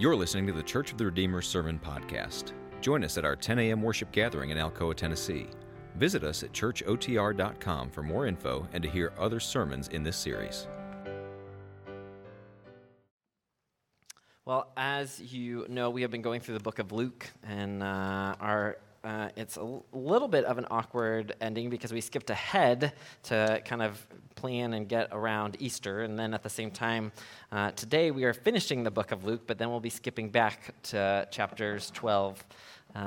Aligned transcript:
You're 0.00 0.16
listening 0.16 0.46
to 0.46 0.54
the 0.54 0.62
Church 0.62 0.92
of 0.92 0.96
the 0.96 1.04
Redeemer 1.04 1.42
Sermon 1.42 1.78
Podcast. 1.78 2.52
Join 2.80 3.04
us 3.04 3.18
at 3.18 3.26
our 3.26 3.36
10 3.36 3.58
a.m. 3.58 3.82
worship 3.82 4.10
gathering 4.12 4.48
in 4.48 4.56
Alcoa, 4.56 4.94
Tennessee. 4.96 5.46
Visit 5.96 6.24
us 6.24 6.42
at 6.42 6.52
churchotr.com 6.52 7.90
for 7.90 8.02
more 8.02 8.24
info 8.24 8.66
and 8.72 8.82
to 8.82 8.88
hear 8.88 9.12
other 9.18 9.38
sermons 9.38 9.88
in 9.88 10.02
this 10.02 10.16
series. 10.16 10.68
Well, 14.46 14.72
as 14.74 15.20
you 15.20 15.66
know, 15.68 15.90
we 15.90 16.00
have 16.00 16.10
been 16.10 16.22
going 16.22 16.40
through 16.40 16.54
the 16.54 16.64
book 16.64 16.78
of 16.78 16.92
Luke, 16.92 17.26
and 17.42 17.82
uh, 17.82 18.36
our 18.40 18.78
uh, 19.04 19.28
it's 19.36 19.56
a 19.56 19.80
little 19.92 20.28
bit 20.28 20.46
of 20.46 20.56
an 20.56 20.66
awkward 20.70 21.36
ending 21.42 21.68
because 21.68 21.92
we 21.92 22.00
skipped 22.00 22.30
ahead 22.30 22.94
to 23.24 23.60
kind 23.66 23.82
of 23.82 24.06
plan 24.40 24.72
and 24.72 24.88
get 24.88 25.08
around 25.12 25.56
Easter. 25.60 26.02
And 26.02 26.18
then 26.18 26.32
at 26.32 26.42
the 26.42 26.48
same 26.48 26.70
time, 26.70 27.12
uh, 27.52 27.72
today 27.72 28.10
we 28.10 28.24
are 28.24 28.32
finishing 28.32 28.84
the 28.84 28.90
book 28.90 29.12
of 29.12 29.24
Luke, 29.24 29.42
but 29.46 29.58
then 29.58 29.68
we'll 29.68 29.80
be 29.80 29.90
skipping 29.90 30.30
back 30.30 30.74
to 30.84 31.28
chapters 31.30 31.90
12 31.90 32.42
uh, 32.96 32.98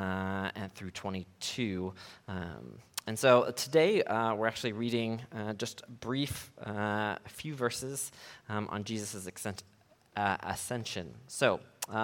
and 0.56 0.74
through 0.76 0.92
22. 0.92 1.92
Um, 2.28 2.78
and 3.08 3.18
so 3.18 3.52
today 3.56 4.04
uh, 4.04 4.36
we're 4.36 4.46
actually 4.46 4.74
reading 4.74 5.22
uh, 5.36 5.54
just 5.54 5.82
a 5.82 5.92
brief, 5.92 6.52
uh, 6.68 7.16
a 7.26 7.30
few 7.30 7.56
verses 7.56 8.12
um, 8.48 8.68
on 8.70 8.84
Jesus' 8.84 9.28
ascension. 10.16 11.16
So 11.28 11.60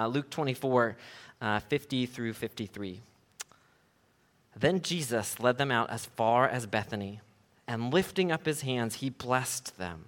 Luke 0.08 0.28
24, 0.30 0.96
50 1.68 2.06
through 2.06 2.32
53. 2.32 3.00
Then 4.56 4.82
Jesus 4.82 5.38
led 5.38 5.56
them 5.56 5.70
out 5.70 5.88
as 5.90 6.06
far 6.06 6.48
as 6.48 6.66
Bethany, 6.66 7.20
and 7.70 7.94
lifting 7.94 8.32
up 8.32 8.46
his 8.46 8.62
hands, 8.62 8.96
he 8.96 9.10
blessed 9.10 9.78
them. 9.78 10.06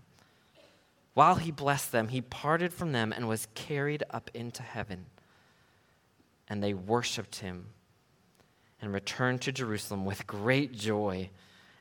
While 1.15 1.37
he 1.37 1.53
blessed 1.53 1.93
them, 1.93 2.09
he 2.09 2.21
parted 2.21 2.73
from 2.73 2.91
them 2.91 3.13
and 3.13 3.29
was 3.29 3.47
carried 3.55 4.03
up 4.11 4.33
into 4.35 4.65
heaven. 4.65 5.07
And 6.49 6.61
they 6.61 6.75
worshiped 6.75 7.37
him 7.37 7.67
and 8.81 8.93
returned 8.93 9.43
to 9.43 9.53
Jerusalem 9.53 10.05
with 10.05 10.27
great 10.27 10.73
joy 10.73 11.31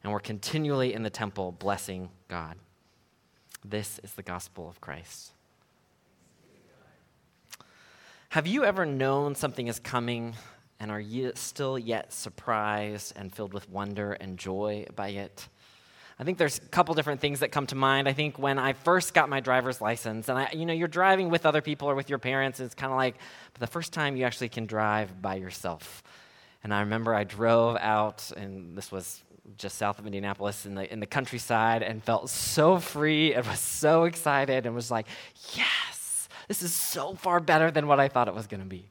and 0.03 0.13
were 0.13 0.19
continually 0.19 0.93
in 0.93 1.01
the 1.01 1.09
temple 1.09 1.51
blessing 1.51 2.09
God. 2.27 2.57
This 3.65 3.99
is 4.03 4.13
the 4.13 4.21
gospel 4.21 4.69
of 4.69 4.79
Christ. 4.81 5.31
Have 8.29 8.45
you 8.45 8.63
ever 8.63 8.85
known 8.85 9.33
something 9.33 9.65
is 9.65 9.79
coming 9.79 10.35
and 10.79 10.89
are 10.89 10.99
you 10.99 11.31
still 11.35 11.77
yet 11.77 12.11
surprised 12.11 13.13
and 13.15 13.33
filled 13.33 13.53
with 13.53 13.69
wonder 13.69 14.13
and 14.13 14.35
joy 14.35 14.83
by 14.95 15.09
it. 15.09 15.47
I 16.21 16.23
think 16.23 16.37
there's 16.37 16.59
a 16.59 16.61
couple 16.61 16.93
different 16.93 17.19
things 17.19 17.39
that 17.39 17.51
come 17.51 17.65
to 17.65 17.75
mind. 17.75 18.07
I 18.07 18.13
think 18.13 18.37
when 18.37 18.59
I 18.59 18.73
first 18.73 19.15
got 19.15 19.27
my 19.27 19.39
driver's 19.39 19.81
license, 19.81 20.29
and 20.29 20.37
I, 20.37 20.49
you 20.53 20.67
know, 20.67 20.73
you're 20.73 20.87
driving 20.87 21.31
with 21.31 21.47
other 21.47 21.63
people 21.63 21.89
or 21.89 21.95
with 21.95 22.11
your 22.11 22.19
parents, 22.19 22.59
it's 22.59 22.75
kind 22.75 22.93
of 22.93 22.97
like 22.97 23.15
the 23.57 23.65
first 23.65 23.91
time 23.91 24.15
you 24.15 24.23
actually 24.23 24.49
can 24.49 24.67
drive 24.67 25.19
by 25.19 25.33
yourself. 25.33 26.03
And 26.63 26.75
I 26.75 26.81
remember 26.81 27.15
I 27.15 27.23
drove 27.23 27.75
out, 27.77 28.31
and 28.37 28.77
this 28.77 28.91
was 28.91 29.23
just 29.57 29.79
south 29.79 29.97
of 29.97 30.05
Indianapolis 30.05 30.67
in 30.67 30.75
the 30.75 30.93
in 30.93 30.99
the 30.99 31.07
countryside, 31.07 31.81
and 31.81 32.03
felt 32.03 32.29
so 32.29 32.77
free 32.77 33.33
and 33.33 33.43
was 33.47 33.59
so 33.59 34.03
excited 34.03 34.67
and 34.67 34.75
was 34.75 34.91
like, 34.91 35.07
"Yes, 35.55 36.29
this 36.47 36.61
is 36.61 36.71
so 36.71 37.15
far 37.15 37.39
better 37.39 37.71
than 37.71 37.87
what 37.87 37.99
I 37.99 38.09
thought 38.09 38.27
it 38.27 38.35
was 38.35 38.45
going 38.45 38.61
to 38.61 38.67
be." 38.67 38.85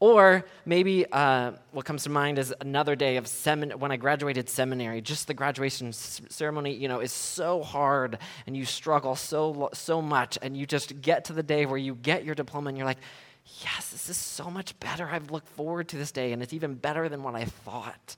Or 0.00 0.46
maybe 0.64 1.04
uh, 1.12 1.52
what 1.72 1.84
comes 1.84 2.04
to 2.04 2.10
mind 2.10 2.38
is 2.38 2.54
another 2.62 2.96
day 2.96 3.18
of 3.18 3.26
semin- 3.26 3.74
when 3.74 3.92
I 3.92 3.96
graduated 3.96 4.48
seminary. 4.48 5.02
Just 5.02 5.26
the 5.26 5.34
graduation 5.34 5.92
ceremony, 5.92 6.72
you 6.72 6.88
know, 6.88 7.00
is 7.00 7.12
so 7.12 7.62
hard, 7.62 8.18
and 8.46 8.56
you 8.56 8.64
struggle 8.64 9.14
so 9.14 9.68
so 9.74 10.00
much, 10.00 10.38
and 10.40 10.56
you 10.56 10.64
just 10.64 11.02
get 11.02 11.26
to 11.26 11.34
the 11.34 11.42
day 11.42 11.66
where 11.66 11.76
you 11.76 11.94
get 11.94 12.24
your 12.24 12.34
diploma, 12.34 12.68
and 12.70 12.78
you're 12.78 12.86
like, 12.86 12.98
"Yes, 13.62 13.90
this 13.90 14.08
is 14.08 14.16
so 14.16 14.50
much 14.50 14.78
better. 14.80 15.06
I've 15.06 15.30
looked 15.30 15.48
forward 15.48 15.88
to 15.88 15.98
this 15.98 16.12
day, 16.12 16.32
and 16.32 16.42
it's 16.42 16.54
even 16.54 16.76
better 16.76 17.10
than 17.10 17.22
what 17.22 17.34
I 17.34 17.44
thought 17.44 18.16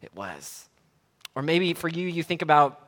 it 0.00 0.14
was." 0.14 0.68
Or 1.34 1.42
maybe 1.42 1.74
for 1.74 1.88
you, 1.88 2.06
you 2.06 2.22
think 2.22 2.42
about 2.42 2.80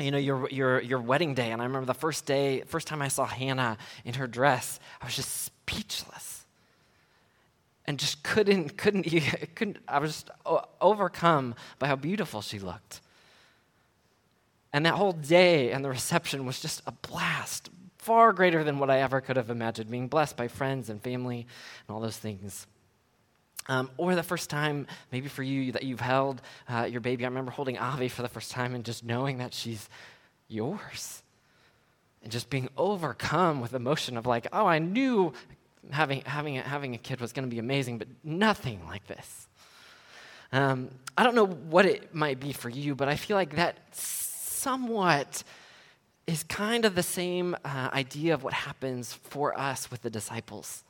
you 0.00 0.12
know 0.12 0.18
your, 0.18 0.48
your, 0.50 0.80
your 0.80 1.00
wedding 1.00 1.34
day 1.34 1.52
and 1.52 1.62
i 1.62 1.64
remember 1.64 1.86
the 1.86 1.94
first 1.94 2.26
day 2.26 2.62
first 2.66 2.88
time 2.88 3.00
i 3.00 3.06
saw 3.06 3.24
hannah 3.26 3.78
in 4.04 4.14
her 4.14 4.26
dress 4.26 4.80
i 5.00 5.04
was 5.04 5.14
just 5.14 5.44
speechless 5.44 6.33
and 7.86 7.98
just 7.98 8.22
couldn't, 8.22 8.76
couldn't, 8.76 9.02
couldn't, 9.54 9.78
I 9.86 9.98
was 9.98 10.12
just 10.12 10.30
overcome 10.80 11.54
by 11.78 11.88
how 11.88 11.96
beautiful 11.96 12.42
she 12.42 12.58
looked. 12.58 13.00
And 14.72 14.86
that 14.86 14.94
whole 14.94 15.12
day 15.12 15.70
and 15.70 15.84
the 15.84 15.88
reception 15.88 16.46
was 16.46 16.60
just 16.60 16.82
a 16.86 16.92
blast, 16.92 17.70
far 17.98 18.32
greater 18.32 18.64
than 18.64 18.78
what 18.78 18.90
I 18.90 19.00
ever 19.00 19.20
could 19.20 19.36
have 19.36 19.50
imagined, 19.50 19.90
being 19.90 20.08
blessed 20.08 20.36
by 20.36 20.48
friends 20.48 20.90
and 20.90 21.00
family 21.00 21.46
and 21.86 21.94
all 21.94 22.00
those 22.00 22.16
things. 22.16 22.66
Um, 23.66 23.90
or 23.96 24.14
the 24.14 24.22
first 24.22 24.50
time, 24.50 24.86
maybe 25.10 25.28
for 25.28 25.42
you, 25.42 25.72
that 25.72 25.84
you've 25.84 26.00
held 26.00 26.42
uh, 26.68 26.88
your 26.90 27.00
baby. 27.00 27.24
I 27.24 27.28
remember 27.28 27.50
holding 27.50 27.78
Avi 27.78 28.08
for 28.08 28.22
the 28.22 28.28
first 28.28 28.50
time 28.50 28.74
and 28.74 28.84
just 28.84 29.04
knowing 29.04 29.38
that 29.38 29.54
she's 29.54 29.88
yours. 30.48 31.22
And 32.22 32.32
just 32.32 32.50
being 32.50 32.68
overcome 32.76 33.60
with 33.60 33.74
emotion 33.74 34.16
of 34.16 34.26
like, 34.26 34.46
oh, 34.52 34.66
I 34.66 34.80
knew 34.80 35.32
having, 35.90 36.22
having, 36.22 36.58
a, 36.58 36.62
having 36.62 36.94
a 36.94 36.98
kid 36.98 37.20
was 37.20 37.32
going 37.32 37.48
to 37.48 37.50
be 37.50 37.58
amazing, 37.58 37.98
but 37.98 38.08
nothing 38.22 38.80
like 38.86 39.06
this. 39.06 39.48
Um, 40.52 40.90
I 41.16 41.24
don't 41.24 41.34
know 41.34 41.46
what 41.46 41.86
it 41.86 42.14
might 42.14 42.38
be 42.38 42.52
for 42.52 42.68
you, 42.68 42.94
but 42.94 43.08
I 43.08 43.16
feel 43.16 43.36
like 43.36 43.56
that 43.56 43.78
somewhat 43.94 45.42
is 46.26 46.42
kind 46.44 46.84
of 46.84 46.94
the 46.94 47.02
same 47.02 47.54
uh, 47.64 47.90
idea 47.92 48.34
of 48.34 48.44
what 48.44 48.52
happens 48.52 49.12
for 49.12 49.58
us 49.58 49.90
with 49.90 50.02
the 50.02 50.10
disciples. 50.10 50.84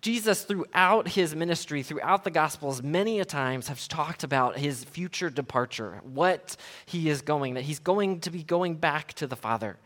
Jesus, 0.00 0.42
throughout 0.42 1.06
his 1.06 1.34
ministry, 1.34 1.84
throughout 1.84 2.24
the 2.24 2.30
Gospels, 2.30 2.82
many 2.82 3.20
a 3.20 3.24
times 3.24 3.68
has 3.68 3.86
talked 3.86 4.24
about 4.24 4.58
his 4.58 4.82
future 4.82 5.30
departure, 5.30 6.00
what 6.02 6.56
he 6.86 7.08
is 7.08 7.22
going, 7.22 7.54
that 7.54 7.62
he's 7.62 7.78
going 7.78 8.18
to 8.20 8.30
be 8.30 8.42
going 8.42 8.74
back 8.74 9.12
to 9.14 9.28
the 9.28 9.36
Father. 9.36 9.78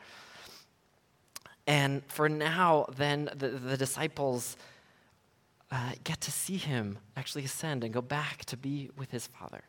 And 1.66 2.02
for 2.06 2.28
now, 2.28 2.86
then 2.96 3.28
the, 3.34 3.48
the 3.48 3.76
disciples 3.76 4.56
uh, 5.70 5.92
get 6.04 6.20
to 6.22 6.30
see 6.30 6.56
him 6.56 6.98
actually 7.16 7.44
ascend 7.44 7.82
and 7.82 7.92
go 7.92 8.00
back 8.00 8.44
to 8.46 8.56
be 8.56 8.90
with 8.96 9.10
his 9.10 9.26
Father. 9.26 9.62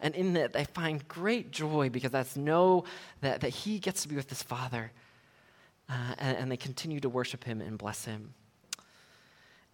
And 0.00 0.14
in 0.14 0.32
that, 0.34 0.52
they 0.52 0.64
find 0.64 1.06
great 1.08 1.50
joy 1.50 1.90
because 1.90 2.12
that's 2.12 2.36
know 2.36 2.84
that, 3.20 3.40
that 3.40 3.50
he 3.50 3.78
gets 3.78 4.02
to 4.02 4.08
be 4.08 4.16
with 4.16 4.30
his 4.30 4.42
Father. 4.42 4.92
Uh, 5.88 6.14
and, 6.18 6.38
and, 6.38 6.52
they 6.52 6.56
continue 6.56 7.00
to 7.00 7.08
worship 7.08 7.42
him 7.42 7.60
and 7.60 7.76
bless 7.76 8.04
him. 8.04 8.32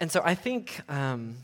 And 0.00 0.10
so 0.10 0.22
I 0.24 0.34
think, 0.34 0.80
um, 0.88 1.36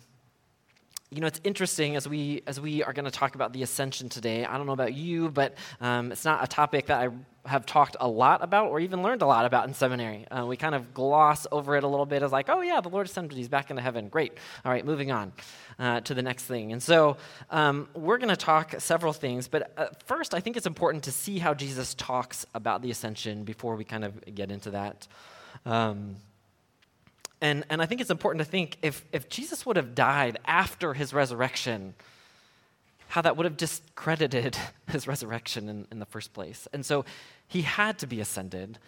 you 1.12 1.20
know, 1.20 1.26
it's 1.26 1.40
interesting 1.44 1.94
as 1.94 2.08
we 2.08 2.42
as 2.46 2.58
we 2.58 2.82
are 2.82 2.94
going 2.94 3.04
to 3.04 3.10
talk 3.10 3.34
about 3.34 3.52
the 3.52 3.62
ascension 3.62 4.08
today. 4.08 4.46
I 4.46 4.56
don't 4.56 4.66
know 4.66 4.72
about 4.72 4.94
you, 4.94 5.28
but 5.30 5.54
um, 5.80 6.10
it's 6.10 6.24
not 6.24 6.42
a 6.42 6.46
topic 6.46 6.86
that 6.86 7.00
I 7.00 7.08
have 7.44 7.66
talked 7.66 7.96
a 8.00 8.08
lot 8.08 8.42
about 8.42 8.70
or 8.70 8.80
even 8.80 9.02
learned 9.02 9.20
a 9.20 9.26
lot 9.26 9.44
about 9.44 9.66
in 9.66 9.74
seminary. 9.74 10.26
Uh, 10.28 10.46
we 10.46 10.56
kind 10.56 10.74
of 10.74 10.94
gloss 10.94 11.46
over 11.52 11.76
it 11.76 11.84
a 11.84 11.88
little 11.88 12.06
bit 12.06 12.22
as 12.22 12.32
like, 12.32 12.48
oh, 12.48 12.60
yeah, 12.60 12.80
the 12.80 12.88
Lord 12.88 13.06
ascended, 13.06 13.36
he's 13.36 13.48
back 13.48 13.68
into 13.68 13.82
heaven. 13.82 14.08
Great. 14.08 14.38
All 14.64 14.72
right, 14.72 14.86
moving 14.86 15.10
on 15.10 15.32
uh, 15.78 16.00
to 16.02 16.14
the 16.14 16.22
next 16.22 16.44
thing. 16.44 16.72
And 16.72 16.82
so 16.82 17.16
um, 17.50 17.88
we're 17.94 18.18
going 18.18 18.28
to 18.28 18.36
talk 18.36 18.76
several 18.78 19.12
things, 19.12 19.48
but 19.48 19.72
uh, 19.76 19.86
first, 20.06 20.34
I 20.34 20.40
think 20.40 20.56
it's 20.56 20.66
important 20.66 21.04
to 21.04 21.12
see 21.12 21.38
how 21.38 21.52
Jesus 21.52 21.94
talks 21.94 22.46
about 22.54 22.80
the 22.80 22.90
ascension 22.90 23.44
before 23.44 23.76
we 23.76 23.84
kind 23.84 24.04
of 24.04 24.34
get 24.34 24.50
into 24.50 24.70
that. 24.70 25.08
Um, 25.66 26.16
and, 27.42 27.64
and 27.68 27.82
I 27.82 27.86
think 27.86 28.00
it's 28.00 28.10
important 28.10 28.44
to 28.44 28.50
think 28.50 28.78
if, 28.82 29.04
if 29.12 29.28
Jesus 29.28 29.66
would 29.66 29.76
have 29.76 29.96
died 29.96 30.38
after 30.46 30.94
his 30.94 31.12
resurrection, 31.12 31.94
how 33.08 33.20
that 33.20 33.36
would 33.36 33.44
have 33.44 33.56
discredited 33.56 34.56
his 34.88 35.08
resurrection 35.08 35.68
in, 35.68 35.86
in 35.90 35.98
the 35.98 36.06
first 36.06 36.32
place. 36.32 36.68
And 36.72 36.86
so 36.86 37.04
he 37.48 37.62
had 37.62 37.98
to 37.98 38.06
be 38.06 38.20
ascended 38.20 38.78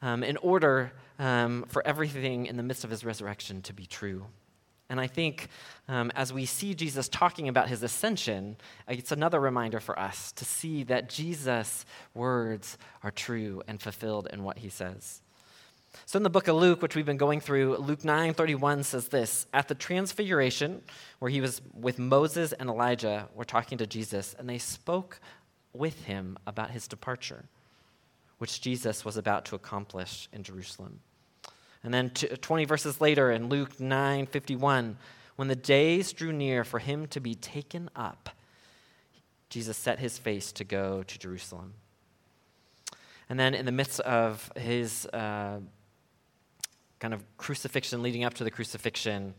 um, 0.00 0.24
in 0.24 0.38
order 0.38 0.92
um, 1.18 1.66
for 1.68 1.86
everything 1.86 2.46
in 2.46 2.56
the 2.56 2.62
midst 2.62 2.84
of 2.84 2.90
his 2.90 3.04
resurrection 3.04 3.60
to 3.62 3.74
be 3.74 3.84
true. 3.84 4.24
And 4.88 4.98
I 4.98 5.06
think 5.06 5.48
um, 5.86 6.10
as 6.16 6.32
we 6.32 6.46
see 6.46 6.74
Jesus 6.74 7.06
talking 7.06 7.48
about 7.48 7.68
his 7.68 7.82
ascension, 7.82 8.56
it's 8.88 9.12
another 9.12 9.38
reminder 9.38 9.78
for 9.78 9.96
us 9.98 10.32
to 10.32 10.44
see 10.46 10.84
that 10.84 11.10
Jesus' 11.10 11.84
words 12.14 12.78
are 13.04 13.10
true 13.10 13.62
and 13.68 13.80
fulfilled 13.80 14.26
in 14.32 14.42
what 14.42 14.58
he 14.58 14.70
says. 14.70 15.20
So 16.06 16.16
in 16.16 16.22
the 16.22 16.30
book 16.30 16.48
of 16.48 16.56
Luke, 16.56 16.82
which 16.82 16.96
we've 16.96 17.06
been 17.06 17.16
going 17.16 17.40
through, 17.40 17.76
Luke 17.76 18.00
9:31 18.00 18.84
says 18.84 19.08
this, 19.08 19.46
at 19.52 19.68
the 19.68 19.74
transfiguration 19.74 20.82
where 21.18 21.30
he 21.30 21.40
was 21.40 21.60
with 21.74 21.98
Moses 21.98 22.52
and 22.52 22.68
Elijah 22.68 23.28
were 23.34 23.44
talking 23.44 23.78
to 23.78 23.86
Jesus 23.86 24.34
and 24.38 24.48
they 24.48 24.58
spoke 24.58 25.20
with 25.72 26.04
him 26.04 26.38
about 26.46 26.70
his 26.70 26.88
departure, 26.88 27.44
which 28.38 28.60
Jesus 28.60 29.04
was 29.04 29.16
about 29.16 29.44
to 29.46 29.54
accomplish 29.54 30.28
in 30.32 30.42
Jerusalem. 30.42 31.00
And 31.82 31.94
then 31.94 32.10
20 32.10 32.64
verses 32.64 33.00
later 33.00 33.30
in 33.30 33.48
Luke 33.48 33.78
9:51, 33.78 34.96
when 35.36 35.48
the 35.48 35.56
days 35.56 36.12
drew 36.12 36.32
near 36.32 36.64
for 36.64 36.78
him 36.78 37.06
to 37.08 37.20
be 37.20 37.34
taken 37.34 37.88
up, 37.96 38.30
Jesus 39.48 39.76
set 39.76 39.98
his 39.98 40.18
face 40.18 40.52
to 40.52 40.64
go 40.64 41.02
to 41.02 41.18
Jerusalem. 41.18 41.74
And 43.28 43.38
then 43.38 43.54
in 43.54 43.64
the 43.64 43.72
midst 43.72 44.00
of 44.00 44.50
his 44.56 45.06
uh, 45.06 45.60
kind 47.00 47.12
of 47.14 47.24
crucifixion 47.38 48.02
leading 48.02 48.24
up 48.24 48.34
to 48.34 48.44
the 48.44 48.50
crucifixion, 48.50 49.34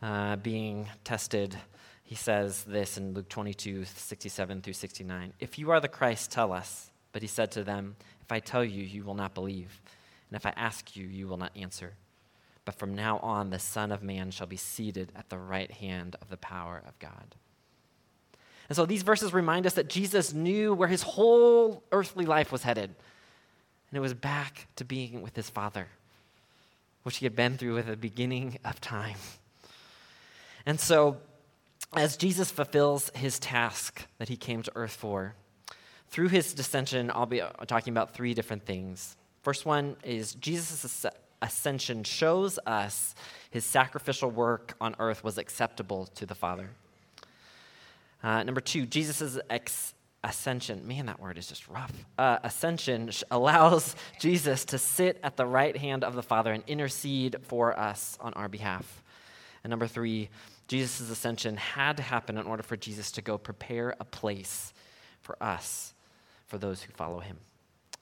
uh, 0.00 0.36
being 0.36 0.88
tested, 1.04 1.56
he 2.02 2.14
says 2.14 2.64
this 2.64 2.96
in 2.96 3.14
Luke 3.14 3.28
22, 3.28 3.84
67 3.84 4.62
through 4.62 4.72
69. 4.72 5.32
If 5.38 5.58
you 5.58 5.70
are 5.70 5.80
the 5.80 5.88
Christ, 5.88 6.32
tell 6.32 6.52
us. 6.52 6.90
But 7.12 7.22
he 7.22 7.28
said 7.28 7.50
to 7.52 7.64
them, 7.64 7.96
If 8.22 8.32
I 8.32 8.40
tell 8.40 8.64
you, 8.64 8.82
you 8.82 9.04
will 9.04 9.14
not 9.14 9.34
believe. 9.34 9.80
And 10.28 10.36
if 10.36 10.46
I 10.46 10.52
ask 10.56 10.96
you, 10.96 11.06
you 11.06 11.28
will 11.28 11.36
not 11.36 11.52
answer. 11.56 11.94
But 12.64 12.76
from 12.76 12.94
now 12.94 13.18
on, 13.18 13.50
the 13.50 13.58
Son 13.58 13.90
of 13.90 14.02
Man 14.02 14.30
shall 14.30 14.46
be 14.46 14.56
seated 14.56 15.12
at 15.16 15.28
the 15.28 15.38
right 15.38 15.70
hand 15.70 16.16
of 16.20 16.30
the 16.30 16.36
power 16.36 16.82
of 16.86 16.98
God. 16.98 17.34
And 18.68 18.76
so 18.76 18.86
these 18.86 19.02
verses 19.02 19.32
remind 19.32 19.66
us 19.66 19.74
that 19.74 19.88
Jesus 19.88 20.32
knew 20.32 20.72
where 20.72 20.88
his 20.88 21.02
whole 21.02 21.82
earthly 21.90 22.26
life 22.26 22.52
was 22.52 22.62
headed. 22.62 22.94
And 23.90 23.96
it 23.96 24.00
was 24.00 24.14
back 24.14 24.68
to 24.76 24.84
being 24.84 25.22
with 25.22 25.34
his 25.34 25.50
Father, 25.50 25.88
which 27.02 27.18
he 27.18 27.26
had 27.26 27.34
been 27.34 27.56
through 27.56 27.78
at 27.78 27.86
the 27.86 27.96
beginning 27.96 28.58
of 28.64 28.80
time. 28.80 29.16
And 30.66 30.78
so, 30.78 31.16
as 31.96 32.16
Jesus 32.16 32.50
fulfills 32.50 33.10
his 33.14 33.38
task 33.38 34.06
that 34.18 34.28
he 34.28 34.36
came 34.36 34.62
to 34.62 34.72
earth 34.74 34.94
for, 34.94 35.34
through 36.08 36.28
his 36.28 36.54
descension, 36.54 37.10
I'll 37.12 37.26
be 37.26 37.42
talking 37.66 37.92
about 37.92 38.14
three 38.14 38.34
different 38.34 38.66
things. 38.66 39.16
First 39.42 39.64
one 39.64 39.96
is 40.04 40.34
Jesus' 40.34 41.06
ascension 41.40 42.04
shows 42.04 42.58
us 42.66 43.14
his 43.50 43.64
sacrificial 43.64 44.30
work 44.30 44.74
on 44.80 44.94
earth 44.98 45.24
was 45.24 45.38
acceptable 45.38 46.06
to 46.14 46.26
the 46.26 46.34
Father. 46.34 46.70
Uh, 48.22 48.42
number 48.42 48.60
two, 48.60 48.84
Jesus' 48.84 49.38
ex- 49.48 49.94
ascension. 50.22 50.86
Man, 50.86 51.06
that 51.06 51.20
word 51.20 51.38
is 51.38 51.46
just 51.46 51.68
rough. 51.68 51.92
Uh, 52.18 52.38
ascension 52.42 53.10
allows 53.30 53.96
Jesus 54.20 54.64
to 54.66 54.78
sit 54.78 55.18
at 55.22 55.36
the 55.36 55.46
right 55.46 55.76
hand 55.76 56.04
of 56.04 56.14
the 56.14 56.22
Father 56.22 56.52
and 56.52 56.62
intercede 56.66 57.36
for 57.42 57.78
us 57.78 58.18
on 58.20 58.32
our 58.34 58.48
behalf. 58.48 59.02
And 59.64 59.70
number 59.70 59.86
three, 59.86 60.30
Jesus' 60.68 61.10
ascension 61.10 61.56
had 61.56 61.96
to 61.96 62.02
happen 62.02 62.38
in 62.38 62.46
order 62.46 62.62
for 62.62 62.76
Jesus 62.76 63.10
to 63.12 63.22
go 63.22 63.38
prepare 63.38 63.94
a 63.98 64.04
place 64.04 64.72
for 65.20 65.36
us, 65.42 65.94
for 66.46 66.58
those 66.58 66.82
who 66.82 66.92
follow 66.92 67.20
him. 67.20 67.38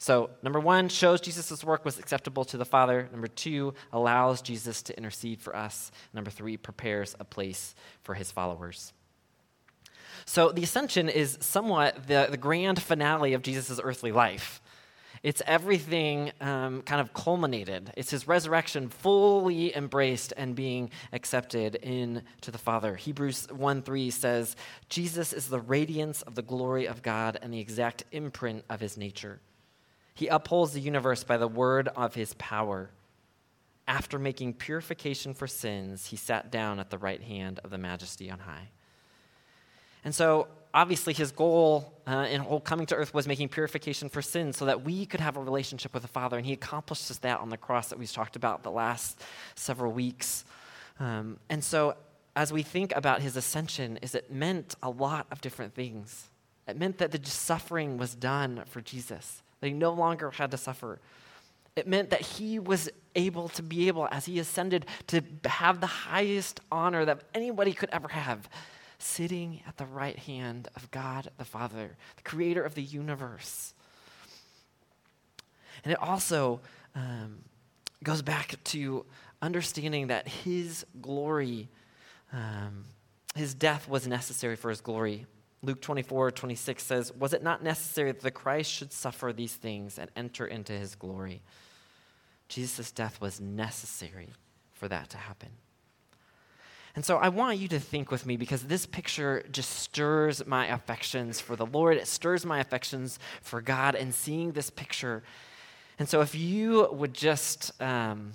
So, 0.01 0.31
number 0.43 0.61
one, 0.61 0.89
shows 0.89 1.21
Jesus' 1.21 1.65
work 1.65 1.85
was 1.85 1.99
acceptable 1.99 2.45
to 2.47 2.57
the 2.57 2.65
Father. 2.65 3.09
Number 3.11 3.27
two, 3.27 3.75
allows 3.93 4.43
Jesus 4.43 4.81
to 4.83 4.97
intercede 4.97 5.41
for 5.41 5.57
us. 5.57 5.91
Number 6.15 6.31
three, 6.31 6.57
prepares 6.57 7.17
a 7.19 7.25
place 7.25 7.75
for 8.03 8.15
his 8.15 8.31
followers. 8.31 8.93
So, 10.25 10.51
the 10.51 10.63
ascension 10.63 11.09
is 11.09 11.39
somewhat 11.41 12.07
the, 12.07 12.29
the 12.31 12.37
grand 12.37 12.83
finale 12.83 13.35
of 13.35 13.43
Jesus' 13.43 13.81
earthly 13.83 14.13
life. 14.13 14.61
It's 15.23 15.43
everything 15.47 16.33
um, 16.41 16.83
kind 16.83 17.01
of 17.01 17.13
culminated. 17.13 17.93
It's 17.97 18.11
his 18.11 18.29
resurrection 18.29 18.89
fully 18.89 19.75
embraced 19.75 20.33
and 20.37 20.55
being 20.55 20.91
accepted 21.13 21.75
into 21.77 22.51
the 22.51 22.59
Father. 22.59 22.95
Hebrews 22.95 23.49
1 23.51 23.83
3 23.83 24.11
says, 24.11 24.57
Jesus 24.89 25.33
is 25.33 25.49
the 25.49 25.61
radiance 25.61 26.23
of 26.23 26.35
the 26.35 26.43
glory 26.43 26.87
of 26.87 27.03
God 27.03 27.39
and 27.43 27.53
the 27.53 27.61
exact 27.61 28.05
imprint 28.13 28.65
of 28.71 28.81
his 28.81 28.97
nature. 28.97 29.41
He 30.15 30.29
upholds 30.29 30.73
the 30.73 30.81
universe 30.81 31.25
by 31.25 31.37
the 31.37 31.49
word 31.49 31.89
of 31.89 32.15
his 32.15 32.35
power. 32.35 32.91
After 33.87 34.19
making 34.19 34.55
purification 34.55 35.33
for 35.33 35.47
sins, 35.47 36.07
he 36.07 36.17
sat 36.17 36.51
down 36.51 36.79
at 36.79 36.91
the 36.91 36.99
right 36.99 37.23
hand 37.23 37.61
of 37.65 37.71
the 37.71 37.79
majesty 37.79 38.31
on 38.31 38.41
high. 38.41 38.69
And 40.05 40.15
so, 40.15 40.49
obviously, 40.73 41.13
his 41.13 41.33
goal 41.33 41.93
uh, 42.07 42.27
in 42.31 42.45
coming 42.61 42.87
to 42.87 42.95
earth 42.95 43.13
was 43.13 43.27
making 43.27 43.49
purification 43.49 44.09
for 44.09 44.23
sin 44.23 44.53
so 44.53 44.65
that 44.67 44.85
we 44.85 45.07
could 45.07 45.21
have 45.21 45.37
a 45.37 45.41
relationship 45.41 45.93
with 45.93 46.03
the 46.03 46.09
Father. 46.09 46.37
And 46.37 46.47
he 46.47 46.53
accomplishes 46.53 47.19
that 47.21 47.41
on 47.41 47.51
the 47.51 47.57
cross 47.57 47.89
that 47.89 47.99
we've 47.99 48.13
talked 48.13 48.37
about 48.37 48.63
the 48.63 48.71
last 48.71 49.21
several 49.55 49.93
weeks. 49.93 50.45
Um, 51.01 51.39
and 51.49 51.63
so, 51.63 51.97
as 52.37 52.53
we 52.53 52.63
think 52.63 52.95
about 52.95 53.23
his 53.23 53.37
ascension, 53.37 53.99
is 54.03 54.15
it 54.15 54.31
meant 54.33 54.77
a 54.83 54.91
lot 54.91 55.27
of 55.31 55.41
different 55.41 55.75
things. 55.75 56.29
It 56.67 56.79
meant 56.79 56.99
that 56.99 57.11
the 57.11 57.31
suffering 57.31 57.97
was 57.97 58.15
done 58.15 58.63
for 58.67 58.81
Jesus 58.81 59.43
that 59.61 59.69
he 59.69 59.73
no 59.73 59.93
longer 59.93 60.31
had 60.31 60.51
to 60.51 60.57
suffer. 60.57 61.01
It 61.77 61.87
meant 61.87 62.11
that 62.11 62.21
he 62.21 62.59
was 62.59 62.91
able 63.15 63.49
to 63.51 63.63
be 63.63 63.89
able, 63.89 64.09
as 64.11 64.27
he 64.27 64.39
ascended, 64.39 64.87
to 65.09 65.23
have 65.45 65.81
the 65.81 65.87
highest 65.87 66.61
honor 66.71 67.05
that 67.05 67.23
anybody 67.35 67.73
could 67.73 67.89
ever 67.93 68.09
have, 68.09 68.49
sitting 68.99 69.63
at 69.67 69.77
the 69.77 69.87
right 69.87 70.19
hand 70.19 70.69
of 70.77 70.91
God 70.91 71.31
the 71.39 71.45
Father, 71.45 71.97
the 72.17 72.23
creator 72.23 72.63
of 72.63 72.75
the 72.75 72.83
universe. 72.83 73.75
And 75.85 75.93
it 75.93 76.03
also 76.03 76.61
um, 76.95 77.39
goes 78.03 78.23
back 78.23 78.57
to 78.65 79.07
understanding 79.41 80.09
that 80.09 80.27
his 80.27 80.85
glory, 81.01 81.69
um, 82.33 82.85
his 83.35 83.55
death 83.55 83.89
was 83.89 84.07
necessary 84.07 84.57
for 84.57 84.71
his 84.71 84.81
glory. 84.81 85.27
Luke 85.63 85.81
24, 85.81 86.33
26 86.33 86.83
says, 86.83 87.13
Was 87.13 87.33
it 87.33 87.43
not 87.43 87.63
necessary 87.63 88.13
that 88.13 88.23
the 88.23 88.31
Christ 88.31 88.71
should 88.71 88.93
suffer 88.93 89.33
these 89.33 89.55
things 89.55 89.99
and 89.99 90.11
enter 90.17 90.47
into 90.47 90.73
his 90.73 90.95
glory? 90.95 91.43
Jesus' 92.49 92.91
death 92.91 93.21
was 93.21 93.41
necessary 93.41 94.31
for 94.73 94.89
that 94.89 95.11
to 95.11 95.17
happen. 95.17 95.51
And 96.99 97.05
so 97.05 97.17
I 97.17 97.29
want 97.29 97.59
you 97.59 97.69
to 97.69 97.79
think 97.79 98.11
with 98.11 98.27
me 98.27 98.37
because 98.37 98.65
this 98.65 98.85
picture 98.85 99.45
just 99.53 99.71
stirs 99.71 100.45
my 100.49 100.67
affections 100.67 101.39
for 101.39 101.55
the 101.55 101.65
Lord. 101.65 101.97
It 101.97 102.09
stirs 102.09 102.45
my 102.45 102.59
affections 102.59 103.21
for 103.41 103.63
God 103.63 103.95
and 103.95 104.13
seeing 104.13 104.51
this 104.51 104.69
picture. 104.69 105.23
And 106.01 106.09
so 106.09 106.23
if 106.23 106.35
you 106.35 106.89
would 106.91 107.15
just 107.15 107.71
um, 107.81 108.33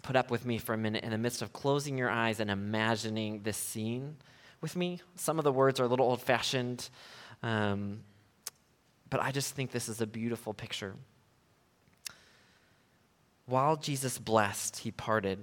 put 0.00 0.16
up 0.16 0.30
with 0.30 0.46
me 0.46 0.56
for 0.56 0.72
a 0.72 0.78
minute 0.78 1.04
in 1.04 1.10
the 1.10 1.18
midst 1.18 1.42
of 1.42 1.52
closing 1.52 1.98
your 1.98 2.08
eyes 2.08 2.40
and 2.40 2.50
imagining 2.50 3.42
this 3.42 3.58
scene 3.58 4.16
with 4.62 4.74
me. 4.74 5.00
Some 5.14 5.36
of 5.36 5.44
the 5.44 5.52
words 5.52 5.78
are 5.78 5.84
a 5.84 5.88
little 5.88 6.06
old 6.06 6.22
fashioned, 6.22 6.88
um, 7.42 8.00
but 9.10 9.20
I 9.20 9.32
just 9.32 9.54
think 9.54 9.70
this 9.70 9.86
is 9.86 10.00
a 10.00 10.06
beautiful 10.06 10.54
picture. 10.54 10.94
While 13.44 13.76
Jesus 13.76 14.16
blessed, 14.16 14.78
he 14.78 14.92
parted. 14.92 15.40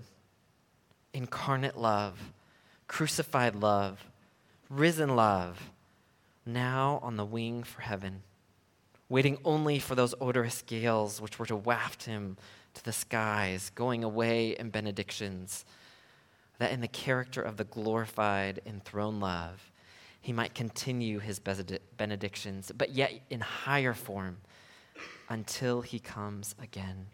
Incarnate 1.14 1.78
love, 1.78 2.18
crucified 2.88 3.56
love, 3.56 4.06
risen 4.70 5.16
love, 5.16 5.72
now 6.46 7.00
on 7.02 7.18
the 7.18 7.26
wing 7.26 7.64
for 7.64 7.82
heaven, 7.82 8.24
waiting 9.10 9.38
only 9.44 9.80
for 9.80 9.96
those 9.96 10.14
odorous 10.22 10.62
gales 10.62 11.20
which 11.20 11.40
were 11.40 11.46
to 11.46 11.56
waft 11.56 12.04
him 12.04 12.38
to 12.74 12.84
the 12.84 12.94
skies, 12.94 13.72
going 13.76 14.04
away 14.04 14.56
in 14.58 14.70
benedictions 14.70 15.66
that 16.58 16.72
in 16.72 16.82
the 16.82 16.88
character 16.88 17.42
of 17.42 17.58
the 17.58 17.64
glorified, 17.64 18.62
enthroned 18.66 19.20
love, 19.20 19.72
he 20.22 20.34
might 20.34 20.56
continue 20.56 21.20
his 21.20 21.40
benedictions, 21.40 22.72
but 22.76 22.92
yet 22.92 23.14
in 23.30 23.42
higher 23.42 23.94
form 23.94 24.38
until 25.30 25.82
he 25.82 26.00
comes 26.00 26.56
again. 26.62 27.08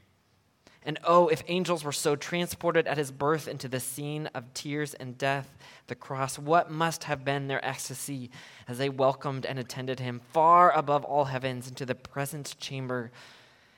And 0.83 0.97
oh, 1.03 1.27
if 1.27 1.43
angels 1.47 1.83
were 1.83 1.91
so 1.91 2.15
transported 2.15 2.87
at 2.87 2.97
his 2.97 3.11
birth 3.11 3.47
into 3.47 3.67
the 3.67 3.79
scene 3.79 4.27
of 4.33 4.51
tears 4.53 4.95
and 4.95 5.15
death, 5.17 5.55
the 5.87 5.95
cross, 5.95 6.39
what 6.39 6.71
must 6.71 7.03
have 7.03 7.23
been 7.23 7.47
their 7.47 7.63
ecstasy 7.63 8.31
as 8.67 8.79
they 8.79 8.89
welcomed 8.89 9.45
and 9.45 9.59
attended 9.59 9.99
him 9.99 10.21
far 10.33 10.71
above 10.71 11.03
all 11.03 11.25
heavens 11.25 11.67
into 11.67 11.85
the 11.85 11.93
presence 11.93 12.55
chamber 12.55 13.11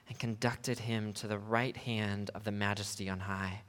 and 0.07 0.17
conducted 0.17 0.79
him 0.79 1.11
to 1.13 1.27
the 1.27 1.37
right 1.37 1.75
hand 1.75 2.31
of 2.33 2.45
the 2.45 2.51
majesty 2.51 3.09
on 3.09 3.21
high? 3.21 3.63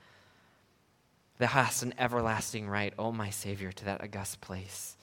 Thou 1.38 1.49
hast 1.49 1.83
an 1.83 1.95
everlasting 1.99 2.69
right, 2.69 2.95
O 2.97 3.11
my 3.11 3.31
Savior, 3.31 3.73
to 3.73 3.85
that 3.85 4.00
august 4.00 4.41
place. 4.41 4.97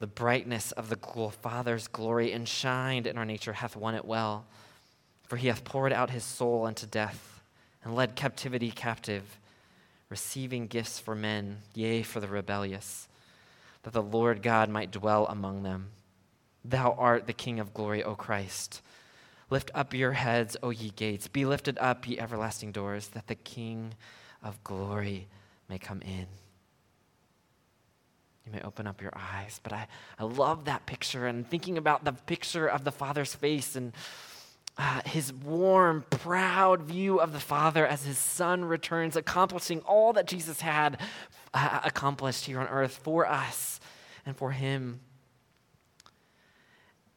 The 0.00 0.06
brightness 0.06 0.72
of 0.72 0.90
the 0.90 0.98
Father's 1.40 1.88
glory 1.88 2.32
enshrined 2.32 3.06
in 3.06 3.16
our 3.16 3.24
nature 3.24 3.54
hath 3.54 3.74
won 3.74 3.94
it 3.94 4.04
well, 4.04 4.46
for 5.28 5.36
he 5.36 5.48
hath 5.48 5.62
poured 5.62 5.92
out 5.92 6.10
his 6.10 6.24
soul 6.24 6.64
unto 6.66 6.86
death 6.86 7.42
and 7.84 7.94
led 7.94 8.16
captivity 8.16 8.70
captive, 8.70 9.38
receiving 10.08 10.66
gifts 10.66 10.98
for 10.98 11.14
men, 11.14 11.58
yea, 11.74 12.02
for 12.02 12.18
the 12.18 12.26
rebellious, 12.26 13.08
that 13.82 13.92
the 13.92 14.02
Lord 14.02 14.42
God 14.42 14.70
might 14.70 14.90
dwell 14.90 15.26
among 15.26 15.62
them. 15.62 15.90
Thou 16.64 16.92
art 16.98 17.26
the 17.26 17.32
King 17.34 17.60
of 17.60 17.74
glory, 17.74 18.02
O 18.02 18.14
Christ. 18.14 18.80
Lift 19.50 19.70
up 19.74 19.94
your 19.94 20.12
heads, 20.12 20.56
O 20.62 20.70
ye 20.70 20.90
gates. 20.90 21.28
Be 21.28 21.44
lifted 21.44 21.78
up, 21.78 22.08
ye 22.08 22.18
everlasting 22.18 22.72
doors, 22.72 23.08
that 23.08 23.26
the 23.26 23.34
King 23.34 23.94
of 24.42 24.62
glory 24.64 25.28
may 25.68 25.78
come 25.78 26.00
in. 26.02 26.26
You 28.46 28.52
may 28.52 28.62
open 28.62 28.86
up 28.86 29.02
your 29.02 29.12
eyes, 29.14 29.60
but 29.62 29.74
I, 29.74 29.88
I 30.18 30.24
love 30.24 30.64
that 30.64 30.86
picture 30.86 31.26
and 31.26 31.46
thinking 31.46 31.76
about 31.76 32.04
the 32.04 32.12
picture 32.12 32.66
of 32.66 32.84
the 32.84 32.92
Father's 32.92 33.34
face 33.34 33.76
and 33.76 33.92
uh, 34.78 35.00
his 35.04 35.32
warm, 35.32 36.04
proud 36.08 36.82
view 36.82 37.18
of 37.18 37.32
the 37.32 37.40
Father 37.40 37.84
as 37.84 38.04
his 38.04 38.16
Son 38.16 38.64
returns, 38.64 39.16
accomplishing 39.16 39.80
all 39.80 40.12
that 40.12 40.26
Jesus 40.26 40.60
had 40.60 41.00
uh, 41.52 41.80
accomplished 41.84 42.44
here 42.44 42.60
on 42.60 42.68
earth 42.68 43.00
for 43.02 43.26
us 43.26 43.80
and 44.24 44.36
for 44.36 44.52
him. 44.52 45.00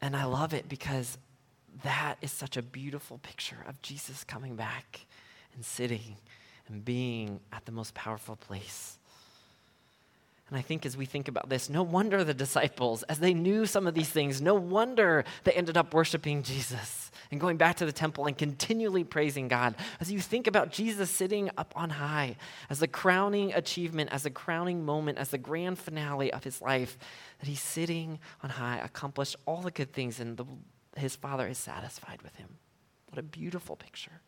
And 0.00 0.16
I 0.16 0.24
love 0.24 0.52
it 0.52 0.68
because 0.68 1.18
that 1.84 2.16
is 2.20 2.32
such 2.32 2.56
a 2.56 2.62
beautiful 2.62 3.18
picture 3.18 3.64
of 3.68 3.80
Jesus 3.80 4.24
coming 4.24 4.56
back 4.56 5.06
and 5.54 5.64
sitting 5.64 6.16
and 6.66 6.84
being 6.84 7.38
at 7.52 7.64
the 7.64 7.72
most 7.72 7.94
powerful 7.94 8.34
place. 8.34 8.98
And 10.48 10.58
I 10.58 10.62
think 10.62 10.84
as 10.84 10.96
we 10.96 11.06
think 11.06 11.28
about 11.28 11.48
this, 11.48 11.70
no 11.70 11.84
wonder 11.84 12.24
the 12.24 12.34
disciples, 12.34 13.04
as 13.04 13.20
they 13.20 13.32
knew 13.32 13.66
some 13.66 13.86
of 13.86 13.94
these 13.94 14.10
things, 14.10 14.42
no 14.42 14.54
wonder 14.54 15.24
they 15.44 15.52
ended 15.52 15.76
up 15.76 15.94
worshiping 15.94 16.42
Jesus 16.42 17.01
and 17.32 17.40
going 17.40 17.56
back 17.56 17.76
to 17.76 17.86
the 17.86 17.92
temple 17.92 18.26
and 18.26 18.36
continually 18.36 19.04
praising 19.04 19.48
God. 19.48 19.74
As 20.00 20.12
you 20.12 20.20
think 20.20 20.46
about 20.46 20.70
Jesus 20.70 21.10
sitting 21.10 21.50
up 21.56 21.72
on 21.74 21.88
high 21.88 22.36
as 22.68 22.78
the 22.78 22.86
crowning 22.86 23.54
achievement, 23.54 24.10
as 24.12 24.24
the 24.24 24.30
crowning 24.30 24.84
moment, 24.84 25.16
as 25.16 25.30
the 25.30 25.38
grand 25.38 25.78
finale 25.78 26.30
of 26.30 26.44
his 26.44 26.60
life, 26.60 26.98
that 27.40 27.48
he's 27.48 27.62
sitting 27.62 28.20
on 28.42 28.50
high, 28.50 28.78
accomplished 28.84 29.34
all 29.46 29.62
the 29.62 29.70
good 29.70 29.94
things, 29.94 30.20
and 30.20 30.36
the, 30.36 30.44
his 30.96 31.16
Father 31.16 31.48
is 31.48 31.56
satisfied 31.56 32.20
with 32.22 32.36
him. 32.36 32.48
What 33.08 33.18
a 33.18 33.22
beautiful 33.22 33.76
picture. 33.76 34.20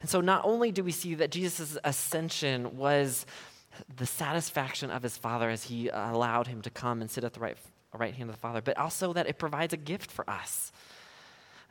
And 0.00 0.08
so, 0.08 0.20
not 0.20 0.44
only 0.44 0.70
do 0.70 0.84
we 0.84 0.92
see 0.92 1.16
that 1.16 1.32
Jesus' 1.32 1.76
ascension 1.82 2.76
was 2.76 3.26
the 3.96 4.06
satisfaction 4.06 4.92
of 4.92 5.02
his 5.02 5.16
Father 5.16 5.50
as 5.50 5.64
he 5.64 5.88
allowed 5.88 6.46
him 6.46 6.62
to 6.62 6.70
come 6.70 7.00
and 7.00 7.10
sit 7.10 7.24
at 7.24 7.32
the 7.32 7.40
right, 7.40 7.56
right 7.92 8.14
hand 8.14 8.30
of 8.30 8.36
the 8.36 8.40
Father, 8.40 8.62
but 8.62 8.78
also 8.78 9.12
that 9.12 9.26
it 9.26 9.40
provides 9.40 9.72
a 9.72 9.76
gift 9.76 10.12
for 10.12 10.28
us. 10.30 10.70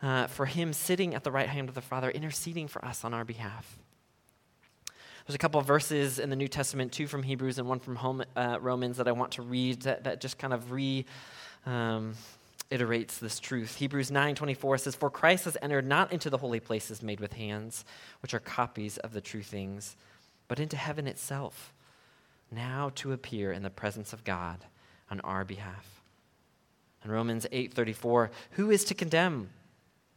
Uh, 0.03 0.27
for 0.27 0.45
him 0.45 0.74
sitting 0.74 1.15
at 1.15 1.24
the 1.24 1.31
right 1.31 1.48
hand 1.48 1.69
of 1.69 1.75
the 1.75 1.81
Father, 1.81 2.12
interceding 2.12 2.67
for 2.67 2.83
us 2.83 3.05
on 3.05 3.13
our 3.13 3.24
behalf. 3.24 3.77
There's 5.25 5.36
a 5.36 5.39
couple 5.39 5.62
of 5.62 5.65
verses 5.65 6.19
in 6.19 6.29
the 6.29 6.36
New 6.36 6.50
Testament, 6.50 6.91
two 6.91 7.07
from 7.07 7.24
Hebrews 7.24 7.57
and 7.57 7.69
one 7.69 7.79
from 7.79 7.95
home, 7.95 8.22
uh, 8.36 8.57
Romans, 8.60 8.98
that 8.98 9.07
I 9.07 9.13
want 9.13 9.31
to 9.33 9.41
read 9.41 9.83
that, 9.83 10.03
that 10.03 10.19
just 10.19 10.38
kind 10.38 10.53
of 10.53 10.74
re 10.74 11.05
um, 11.65 12.15
iterates 12.69 13.19
this 13.19 13.39
truth. 13.39 13.77
Hebrews 13.77 14.12
9:24 14.12 14.77
says, 14.77 14.93
"For 14.93 15.10
Christ 15.10 15.45
has 15.45 15.57
entered 15.62 15.88
not 15.88 16.12
into 16.12 16.29
the 16.29 16.39
holy 16.39 16.60
places 16.60 17.01
made 17.01 17.22
with 17.22 17.33
hands, 17.33 17.86
which 18.22 18.33
are 18.33 18.39
copies 18.39 18.98
of 18.98 19.13
the 19.13 19.22
true 19.22 19.43
things, 19.43 19.95
but 20.50 20.60
into 20.60 20.75
heaven 20.75 21.07
itself, 21.07 21.74
now 22.51 22.91
to 22.95 23.13
appear 23.13 23.53
in 23.53 23.63
the 23.63 23.69
presence 23.69 24.12
of 24.12 24.25
God 24.25 24.65
on 25.10 25.22
our 25.22 25.45
behalf." 25.45 26.01
In 27.05 27.12
Romans 27.12 27.48
8:34, 27.53 28.31
"Who 28.51 28.69
is 28.69 28.83
to 28.83 28.93
condemn?" 28.93 29.50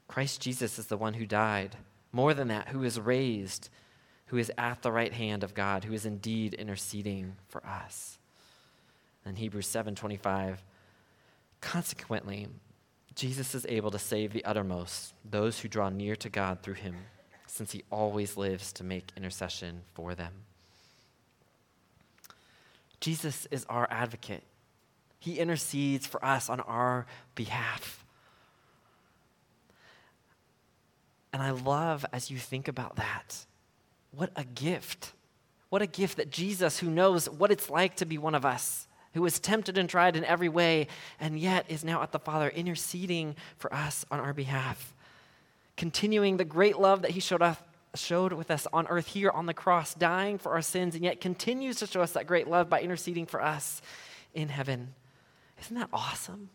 Christ 0.09 0.41
Jesus 0.41 0.79
is 0.79 0.87
the 0.87 0.97
one 0.97 1.15
who 1.15 1.27
died. 1.27 1.77
More 2.13 2.35
than 2.35 2.49
that, 2.49 2.69
who 2.69 2.83
is 2.83 2.99
raised, 2.99 3.69
who 4.27 4.39
is 4.39 4.53
at 4.57 4.83
the 4.83 4.93
right 4.93 5.13
hand 5.13 5.45
of 5.45 5.55
God, 5.55 5.85
who 5.85 5.93
is 5.93 6.07
indeed 6.07 6.55
interceding 6.55 7.37
for 7.49 7.65
us. 7.67 8.19
And 9.25 9.39
Hebrews 9.39 9.67
7:25 9.67 10.63
Consequently, 11.61 12.49
Jesus 13.15 13.55
is 13.55 13.67
able 13.69 13.91
to 13.91 13.99
save 13.99 14.33
the 14.33 14.45
uttermost, 14.45 15.15
those 15.25 15.61
who 15.61 15.69
draw 15.69 15.89
near 15.89 16.15
to 16.17 16.29
God 16.29 16.63
through 16.63 16.75
him, 16.75 16.97
since 17.47 17.73
he 17.73 17.83
always 17.91 18.37
lives 18.37 18.73
to 18.75 18.85
make 18.85 19.13
intercession 19.17 19.83
for 19.95 20.15
them. 20.15 20.33
Jesus 23.01 23.47
is 23.51 23.65
our 23.69 23.89
advocate. 23.91 24.45
He 25.19 25.39
intercedes 25.39 26.07
for 26.07 26.25
us 26.25 26.49
on 26.49 26.61
our 26.61 27.07
behalf. 27.35 28.06
And 31.37 31.43
I 31.43 31.51
love 31.51 32.07
as 32.15 32.31
you 32.31 32.39
think 32.39 32.67
about 32.67 32.97
that, 32.97 33.45
what 34.11 34.31
a 34.37 34.45
gift. 34.45 35.13
What 35.69 35.83
a 35.83 35.87
gift 35.87 36.17
that 36.17 36.31
Jesus, 36.31 36.79
who 36.79 36.89
knows 36.89 37.29
what 37.29 37.53
it's 37.53 37.69
like 37.69 37.97
to 37.97 38.07
be 38.07 38.17
one 38.17 38.35
of 38.35 38.47
us, 38.47 38.89
who 39.13 39.21
was 39.21 39.39
tempted 39.39 39.77
and 39.77 39.87
tried 39.87 40.17
in 40.17 40.25
every 40.25 40.49
way, 40.49 40.87
and 41.21 41.39
yet 41.39 41.67
is 41.69 41.85
now 41.85 42.01
at 42.01 42.11
the 42.11 42.19
Father 42.19 42.49
interceding 42.49 43.37
for 43.59 43.71
us 43.75 44.07
on 44.11 44.19
our 44.19 44.33
behalf, 44.33 44.95
continuing 45.77 46.39
the 46.39 46.45
great 46.47 46.79
love 46.79 47.03
that 47.03 47.11
he 47.11 47.21
showed 47.21 47.43
us. 47.43 47.59
Showed 47.95 48.33
with 48.33 48.51
us 48.51 48.67
on 48.73 48.87
earth 48.87 49.09
here 49.09 49.31
on 49.31 49.45
the 49.45 49.53
cross, 49.53 49.93
dying 49.93 50.39
for 50.39 50.53
our 50.53 50.63
sins, 50.63 50.95
and 50.95 51.05
yet 51.05 51.21
continues 51.21 51.77
to 51.77 51.87
show 51.87 52.01
us 52.01 52.13
that 52.13 52.27
great 52.27 52.49
love 52.49 52.71
by 52.71 52.81
interceding 52.81 53.27
for 53.27 53.43
us 53.43 53.83
in 54.33 54.49
heaven. 54.49 54.95
Isn't 55.61 55.77
that 55.77 55.91
awesome? 55.93 56.49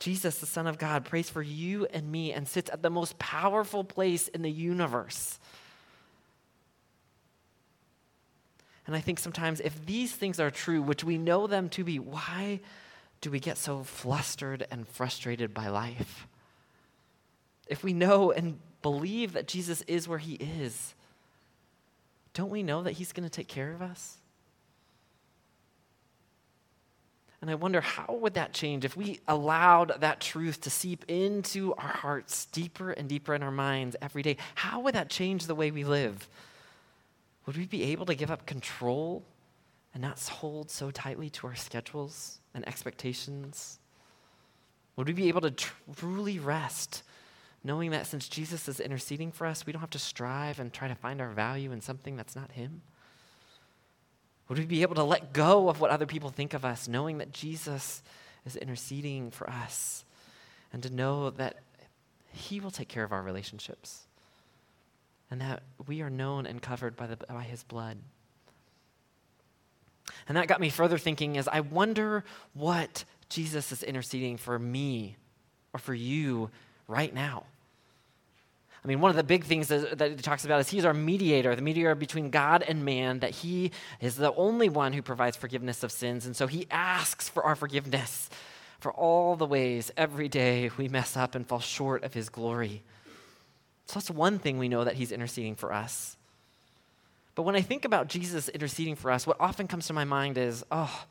Jesus, 0.00 0.38
the 0.38 0.46
Son 0.46 0.66
of 0.66 0.78
God, 0.78 1.04
prays 1.04 1.30
for 1.30 1.42
you 1.42 1.86
and 1.92 2.10
me 2.10 2.32
and 2.32 2.48
sits 2.48 2.70
at 2.70 2.82
the 2.82 2.90
most 2.90 3.18
powerful 3.18 3.84
place 3.84 4.28
in 4.28 4.40
the 4.42 4.50
universe. 4.50 5.38
And 8.86 8.96
I 8.96 9.00
think 9.00 9.18
sometimes 9.18 9.60
if 9.60 9.86
these 9.86 10.12
things 10.12 10.40
are 10.40 10.50
true, 10.50 10.80
which 10.80 11.04
we 11.04 11.18
know 11.18 11.46
them 11.46 11.68
to 11.70 11.84
be, 11.84 11.98
why 11.98 12.60
do 13.20 13.30
we 13.30 13.38
get 13.38 13.58
so 13.58 13.84
flustered 13.84 14.66
and 14.70 14.88
frustrated 14.88 15.52
by 15.52 15.68
life? 15.68 16.26
If 17.68 17.84
we 17.84 17.92
know 17.92 18.32
and 18.32 18.58
believe 18.80 19.34
that 19.34 19.46
Jesus 19.46 19.82
is 19.82 20.08
where 20.08 20.18
he 20.18 20.34
is, 20.34 20.94
don't 22.32 22.50
we 22.50 22.62
know 22.62 22.82
that 22.82 22.92
he's 22.92 23.12
going 23.12 23.28
to 23.28 23.30
take 23.30 23.48
care 23.48 23.72
of 23.72 23.82
us? 23.82 24.16
And 27.40 27.50
I 27.50 27.54
wonder 27.54 27.80
how 27.80 28.14
would 28.14 28.34
that 28.34 28.52
change 28.52 28.84
if 28.84 28.96
we 28.96 29.20
allowed 29.26 30.00
that 30.00 30.20
truth 30.20 30.60
to 30.62 30.70
seep 30.70 31.04
into 31.08 31.72
our 31.74 31.88
hearts 31.88 32.44
deeper 32.46 32.90
and 32.90 33.08
deeper 33.08 33.34
in 33.34 33.42
our 33.42 33.50
minds 33.50 33.96
every 34.02 34.22
day? 34.22 34.36
How 34.54 34.80
would 34.80 34.94
that 34.94 35.08
change 35.08 35.46
the 35.46 35.54
way 35.54 35.70
we 35.70 35.84
live? 35.84 36.28
Would 37.46 37.56
we 37.56 37.66
be 37.66 37.84
able 37.84 38.04
to 38.06 38.14
give 38.14 38.30
up 38.30 38.44
control 38.44 39.24
and 39.94 40.02
not 40.02 40.20
hold 40.20 40.70
so 40.70 40.90
tightly 40.90 41.30
to 41.30 41.46
our 41.46 41.54
schedules 41.54 42.38
and 42.54 42.66
expectations? 42.68 43.78
Would 44.96 45.06
we 45.06 45.14
be 45.14 45.28
able 45.28 45.40
to 45.40 45.54
truly 45.96 46.38
rest, 46.38 47.02
knowing 47.64 47.90
that 47.92 48.06
since 48.06 48.28
Jesus 48.28 48.68
is 48.68 48.80
interceding 48.80 49.32
for 49.32 49.46
us, 49.46 49.64
we 49.64 49.72
don't 49.72 49.80
have 49.80 49.90
to 49.90 49.98
strive 49.98 50.60
and 50.60 50.72
try 50.72 50.88
to 50.88 50.94
find 50.94 51.22
our 51.22 51.30
value 51.30 51.72
in 51.72 51.80
something 51.80 52.16
that's 52.16 52.36
not 52.36 52.52
Him? 52.52 52.82
Would 54.50 54.58
we 54.58 54.66
be 54.66 54.82
able 54.82 54.96
to 54.96 55.04
let 55.04 55.32
go 55.32 55.68
of 55.68 55.80
what 55.80 55.92
other 55.92 56.06
people 56.06 56.28
think 56.28 56.54
of 56.54 56.64
us, 56.64 56.88
knowing 56.88 57.18
that 57.18 57.32
Jesus 57.32 58.02
is 58.44 58.56
interceding 58.56 59.30
for 59.30 59.48
us, 59.48 60.04
and 60.72 60.82
to 60.82 60.90
know 60.90 61.30
that 61.30 61.60
He 62.32 62.58
will 62.58 62.72
take 62.72 62.88
care 62.88 63.04
of 63.04 63.12
our 63.12 63.22
relationships, 63.22 64.08
and 65.30 65.40
that 65.40 65.62
we 65.86 66.02
are 66.02 66.10
known 66.10 66.46
and 66.46 66.60
covered 66.60 66.96
by, 66.96 67.06
the, 67.06 67.16
by 67.16 67.44
His 67.44 67.62
blood? 67.62 67.98
And 70.26 70.36
that 70.36 70.48
got 70.48 70.60
me 70.60 70.68
further 70.68 70.98
thinking 70.98 71.36
is 71.36 71.46
I 71.46 71.60
wonder 71.60 72.24
what 72.52 73.04
Jesus 73.28 73.70
is 73.70 73.84
interceding 73.84 74.36
for 74.36 74.58
me 74.58 75.14
or 75.72 75.78
for 75.78 75.94
you 75.94 76.50
right 76.88 77.14
now. 77.14 77.44
I 78.82 78.88
mean, 78.88 79.00
one 79.00 79.10
of 79.10 79.16
the 79.16 79.24
big 79.24 79.44
things 79.44 79.68
that, 79.68 79.98
that 79.98 80.22
talks 80.22 80.44
about 80.44 80.60
is 80.60 80.70
he's 80.70 80.86
our 80.86 80.94
mediator, 80.94 81.54
the 81.54 81.62
mediator 81.62 81.94
between 81.94 82.30
God 82.30 82.62
and 82.62 82.84
man, 82.84 83.18
that 83.20 83.30
he 83.30 83.72
is 84.00 84.16
the 84.16 84.32
only 84.34 84.70
one 84.70 84.94
who 84.94 85.02
provides 85.02 85.36
forgiveness 85.36 85.82
of 85.82 85.92
sins. 85.92 86.24
And 86.24 86.34
so 86.34 86.46
he 86.46 86.66
asks 86.70 87.28
for 87.28 87.44
our 87.44 87.54
forgiveness 87.54 88.30
for 88.78 88.92
all 88.92 89.36
the 89.36 89.46
ways 89.46 89.92
every 89.96 90.28
day 90.28 90.70
we 90.78 90.88
mess 90.88 91.14
up 91.16 91.34
and 91.34 91.46
fall 91.46 91.60
short 91.60 92.02
of 92.04 92.14
his 92.14 92.30
glory. 92.30 92.82
So 93.84 93.94
that's 93.98 94.10
one 94.10 94.38
thing 94.38 94.58
we 94.58 94.68
know 94.68 94.84
that 94.84 94.94
he's 94.94 95.12
interceding 95.12 95.56
for 95.56 95.72
us. 95.72 96.16
But 97.34 97.42
when 97.42 97.56
I 97.56 97.60
think 97.60 97.84
about 97.84 98.08
Jesus 98.08 98.48
interceding 98.48 98.96
for 98.96 99.10
us, 99.10 99.26
what 99.26 99.36
often 99.38 99.68
comes 99.68 99.86
to 99.88 99.92
my 99.92 100.04
mind 100.04 100.38
is, 100.38 100.64
oh, 100.70 101.04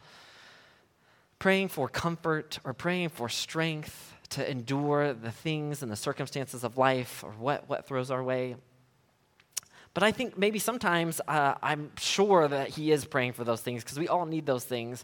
praying 1.38 1.68
for 1.68 1.88
comfort 1.88 2.60
or 2.64 2.74
praying 2.74 3.10
for 3.10 3.30
strength 3.30 4.14
to 4.32 4.50
endure 4.50 5.14
the 5.14 5.32
things 5.32 5.82
and 5.82 5.92
the 5.92 5.96
circumstances 5.96 6.64
of 6.64 6.78
life 6.78 7.24
or 7.24 7.32
what, 7.32 7.68
what 7.68 7.88
throws 7.88 8.12
our 8.12 8.24
way. 8.24 8.56
But 9.94 10.04
I 10.04 10.12
think 10.12 10.38
maybe 10.38 10.60
sometimes 10.60 11.20
uh, 11.28 11.56
I'm 11.62 11.92
sure 11.98 12.48
that 12.48 12.70
he 12.70 12.92
is 12.92 13.06
praying 13.06 13.34
for 13.34 13.44
those 13.44 13.62
things 13.62 13.84
because 13.84 13.98
we 13.98 14.08
all 14.08 14.26
need 14.26 14.46
those 14.46 14.64
things. 14.64 15.04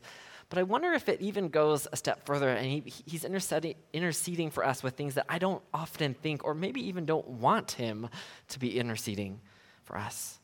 But 0.50 0.60
I 0.60 0.64
wonder 0.64 0.94
if 0.94 1.10
it 1.10 1.22
even 1.22 1.50
goes 1.50 1.88
a 1.92 1.98
step 1.98 2.26
further 2.26 2.50
and 2.50 2.66
he, 2.66 2.84
he's 3.06 3.26
interceding, 3.26 3.76
interceding 3.94 4.52
for 4.52 4.64
us 4.64 4.84
with 4.84 4.94
things 4.94 5.16
that 5.16 5.26
I 5.28 5.40
don't 5.40 5.64
often 5.74 6.14
think 6.14 6.46
or 6.46 6.54
maybe 6.54 6.88
even 6.88 7.06
don't 7.06 7.28
want 7.28 7.72
him 7.72 8.08
to 8.50 8.60
be 8.60 8.80
interceding 8.80 9.42
for 9.84 9.98
us. 9.98 10.40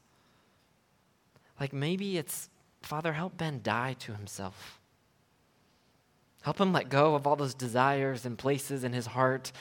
Like 1.60 1.72
maybe 1.72 2.18
it's, 2.18 2.50
Father, 2.82 3.14
help 3.14 3.38
Ben 3.38 3.60
die 3.62 3.96
to 4.00 4.14
himself. 4.14 4.81
Help 6.42 6.60
him 6.60 6.74
let 6.74 6.90
go 6.90 7.16
of 7.16 7.28
all 7.28 7.36
those 7.36 7.54
desires 7.54 8.26
and 8.26 8.38
places 8.38 8.84
in 8.84 8.94
his 8.94 9.06
heart 9.06 9.52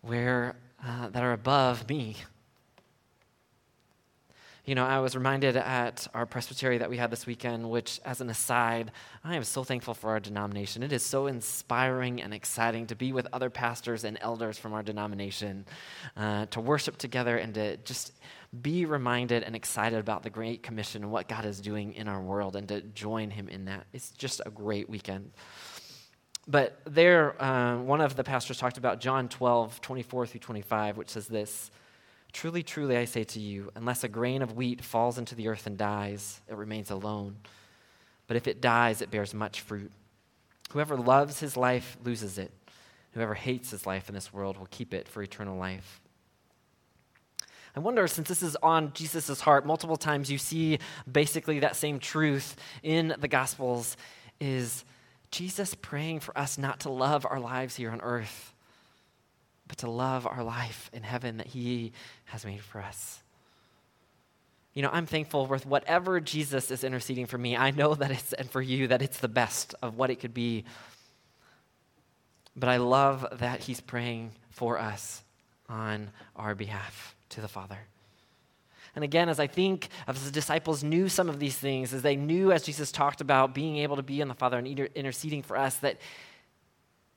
where 0.00 0.56
uh, 0.84 1.08
that 1.08 1.22
are 1.22 1.32
above 1.32 1.88
me. 1.88 2.16
You 4.64 4.74
know, 4.74 4.84
I 4.84 4.98
was 5.00 5.16
reminded 5.16 5.56
at 5.56 6.06
our 6.12 6.26
presbytery 6.26 6.76
that 6.76 6.90
we 6.90 6.98
had 6.98 7.10
this 7.10 7.24
weekend, 7.24 7.70
which, 7.70 8.00
as 8.04 8.20
an 8.20 8.28
aside, 8.28 8.92
I 9.24 9.34
am 9.34 9.42
so 9.42 9.64
thankful 9.64 9.94
for 9.94 10.10
our 10.10 10.20
denomination. 10.20 10.82
It 10.82 10.92
is 10.92 11.02
so 11.02 11.26
inspiring 11.26 12.20
and 12.20 12.34
exciting 12.34 12.86
to 12.88 12.94
be 12.94 13.14
with 13.14 13.26
other 13.32 13.48
pastors 13.48 14.04
and 14.04 14.18
elders 14.20 14.58
from 14.58 14.74
our 14.74 14.82
denomination, 14.82 15.64
uh, 16.18 16.44
to 16.50 16.60
worship 16.60 16.98
together 16.98 17.38
and 17.38 17.54
to 17.54 17.78
just 17.78 18.12
be 18.60 18.84
reminded 18.84 19.42
and 19.42 19.56
excited 19.56 19.98
about 19.98 20.22
the 20.22 20.28
Great 20.28 20.62
Commission 20.62 21.02
and 21.02 21.10
what 21.10 21.28
God 21.28 21.46
is 21.46 21.60
doing 21.60 21.94
in 21.94 22.06
our 22.06 22.20
world 22.20 22.54
and 22.54 22.68
to 22.68 22.82
join 22.82 23.30
Him 23.30 23.48
in 23.48 23.64
that. 23.64 23.86
It's 23.94 24.10
just 24.10 24.42
a 24.44 24.50
great 24.50 24.90
weekend. 24.90 25.30
But 26.48 26.80
there, 26.86 27.40
uh, 27.40 27.76
one 27.76 28.00
of 28.00 28.16
the 28.16 28.24
pastors 28.24 28.56
talked 28.56 28.78
about 28.78 29.00
John 29.00 29.28
12, 29.28 29.82
24 29.82 30.26
through 30.26 30.40
25, 30.40 30.96
which 30.96 31.10
says 31.10 31.28
this 31.28 31.70
Truly, 32.32 32.62
truly, 32.62 32.96
I 32.96 33.04
say 33.04 33.24
to 33.24 33.40
you, 33.40 33.70
unless 33.74 34.02
a 34.02 34.08
grain 34.08 34.40
of 34.40 34.56
wheat 34.56 34.82
falls 34.82 35.18
into 35.18 35.34
the 35.34 35.48
earth 35.48 35.66
and 35.66 35.76
dies, 35.76 36.40
it 36.48 36.56
remains 36.56 36.90
alone. 36.90 37.36
But 38.26 38.38
if 38.38 38.46
it 38.46 38.62
dies, 38.62 39.02
it 39.02 39.10
bears 39.10 39.34
much 39.34 39.60
fruit. 39.60 39.92
Whoever 40.72 40.96
loves 40.96 41.40
his 41.40 41.56
life 41.56 41.98
loses 42.02 42.38
it. 42.38 42.52
Whoever 43.12 43.34
hates 43.34 43.70
his 43.70 43.86
life 43.86 44.08
in 44.08 44.14
this 44.14 44.32
world 44.32 44.58
will 44.58 44.68
keep 44.70 44.94
it 44.94 45.08
for 45.08 45.22
eternal 45.22 45.56
life. 45.56 46.00
I 47.76 47.80
wonder, 47.80 48.06
since 48.08 48.28
this 48.28 48.42
is 48.42 48.56
on 48.62 48.92
Jesus' 48.92 49.40
heart, 49.40 49.66
multiple 49.66 49.96
times 49.96 50.30
you 50.30 50.38
see 50.38 50.78
basically 51.10 51.60
that 51.60 51.76
same 51.76 51.98
truth 51.98 52.56
in 52.82 53.14
the 53.18 53.28
Gospels 53.28 53.96
is 54.40 54.84
Jesus 55.30 55.74
praying 55.74 56.20
for 56.20 56.36
us 56.36 56.58
not 56.58 56.80
to 56.80 56.90
love 56.90 57.26
our 57.28 57.40
lives 57.40 57.76
here 57.76 57.90
on 57.90 58.00
earth, 58.00 58.52
but 59.66 59.78
to 59.78 59.90
love 59.90 60.26
our 60.26 60.42
life 60.42 60.90
in 60.92 61.02
heaven 61.02 61.36
that 61.36 61.48
He 61.48 61.92
has 62.26 62.44
made 62.44 62.60
for 62.60 62.80
us. 62.80 63.22
You 64.74 64.82
know, 64.82 64.90
I'm 64.92 65.06
thankful 65.06 65.46
with 65.46 65.66
whatever 65.66 66.20
Jesus 66.20 66.70
is 66.70 66.84
interceding 66.84 67.26
for 67.26 67.36
me. 67.36 67.56
I 67.56 67.72
know 67.72 67.94
that 67.94 68.10
it's, 68.10 68.32
and 68.32 68.50
for 68.50 68.62
you, 68.62 68.86
that 68.88 69.02
it's 69.02 69.18
the 69.18 69.28
best 69.28 69.74
of 69.82 69.96
what 69.96 70.10
it 70.10 70.20
could 70.20 70.34
be. 70.34 70.64
But 72.54 72.68
I 72.68 72.76
love 72.78 73.26
that 73.38 73.60
He's 73.60 73.80
praying 73.80 74.32
for 74.50 74.78
us 74.78 75.22
on 75.68 76.10
our 76.36 76.54
behalf 76.54 77.14
to 77.30 77.40
the 77.40 77.48
Father. 77.48 77.78
And 78.98 79.04
again, 79.04 79.28
as 79.28 79.38
I 79.38 79.46
think 79.46 79.90
of 80.08 80.24
the 80.24 80.32
disciples 80.32 80.82
knew 80.82 81.08
some 81.08 81.28
of 81.28 81.38
these 81.38 81.56
things, 81.56 81.94
as 81.94 82.02
they 82.02 82.16
knew, 82.16 82.50
as 82.50 82.64
Jesus 82.64 82.90
talked 82.90 83.20
about 83.20 83.54
being 83.54 83.76
able 83.76 83.94
to 83.94 84.02
be 84.02 84.20
in 84.20 84.26
the 84.26 84.34
Father 84.34 84.58
and 84.58 84.66
interceding 84.66 85.40
for 85.40 85.56
us, 85.56 85.76
that 85.76 86.00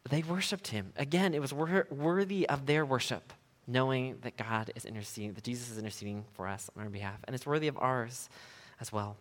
they 0.08 0.22
worshiped 0.22 0.68
him. 0.68 0.94
Again, 0.96 1.34
it 1.34 1.42
was 1.42 1.52
wor- 1.52 1.88
worthy 1.90 2.48
of 2.48 2.68
their 2.68 2.86
worship, 2.86 3.34
knowing 3.66 4.20
that 4.22 4.38
God 4.38 4.70
is 4.76 4.86
interceding, 4.86 5.34
that 5.34 5.44
Jesus 5.44 5.72
is 5.72 5.80
interceding 5.80 6.24
for 6.34 6.48
us 6.48 6.70
on 6.78 6.84
our 6.84 6.90
behalf. 6.90 7.18
And 7.24 7.34
it's 7.34 7.48
worthy 7.48 7.68
of 7.68 7.80
ours 7.80 8.30
as 8.80 8.94
well. 8.94 9.18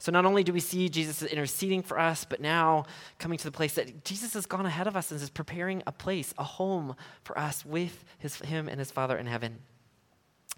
So 0.00 0.10
not 0.10 0.24
only 0.24 0.42
do 0.42 0.52
we 0.52 0.58
see 0.58 0.88
Jesus 0.88 1.22
interceding 1.22 1.84
for 1.84 2.00
us, 2.00 2.24
but 2.24 2.40
now 2.40 2.86
coming 3.20 3.38
to 3.38 3.44
the 3.44 3.52
place 3.52 3.74
that 3.74 4.04
Jesus 4.04 4.34
has 4.34 4.46
gone 4.46 4.66
ahead 4.66 4.88
of 4.88 4.96
us 4.96 5.12
and 5.12 5.22
is 5.22 5.30
preparing 5.30 5.84
a 5.86 5.92
place, 5.92 6.34
a 6.36 6.42
home 6.42 6.96
for 7.22 7.38
us 7.38 7.64
with 7.64 8.04
his, 8.18 8.34
him 8.40 8.68
and 8.68 8.80
his 8.80 8.90
Father 8.90 9.16
in 9.16 9.26
heaven. 9.26 9.60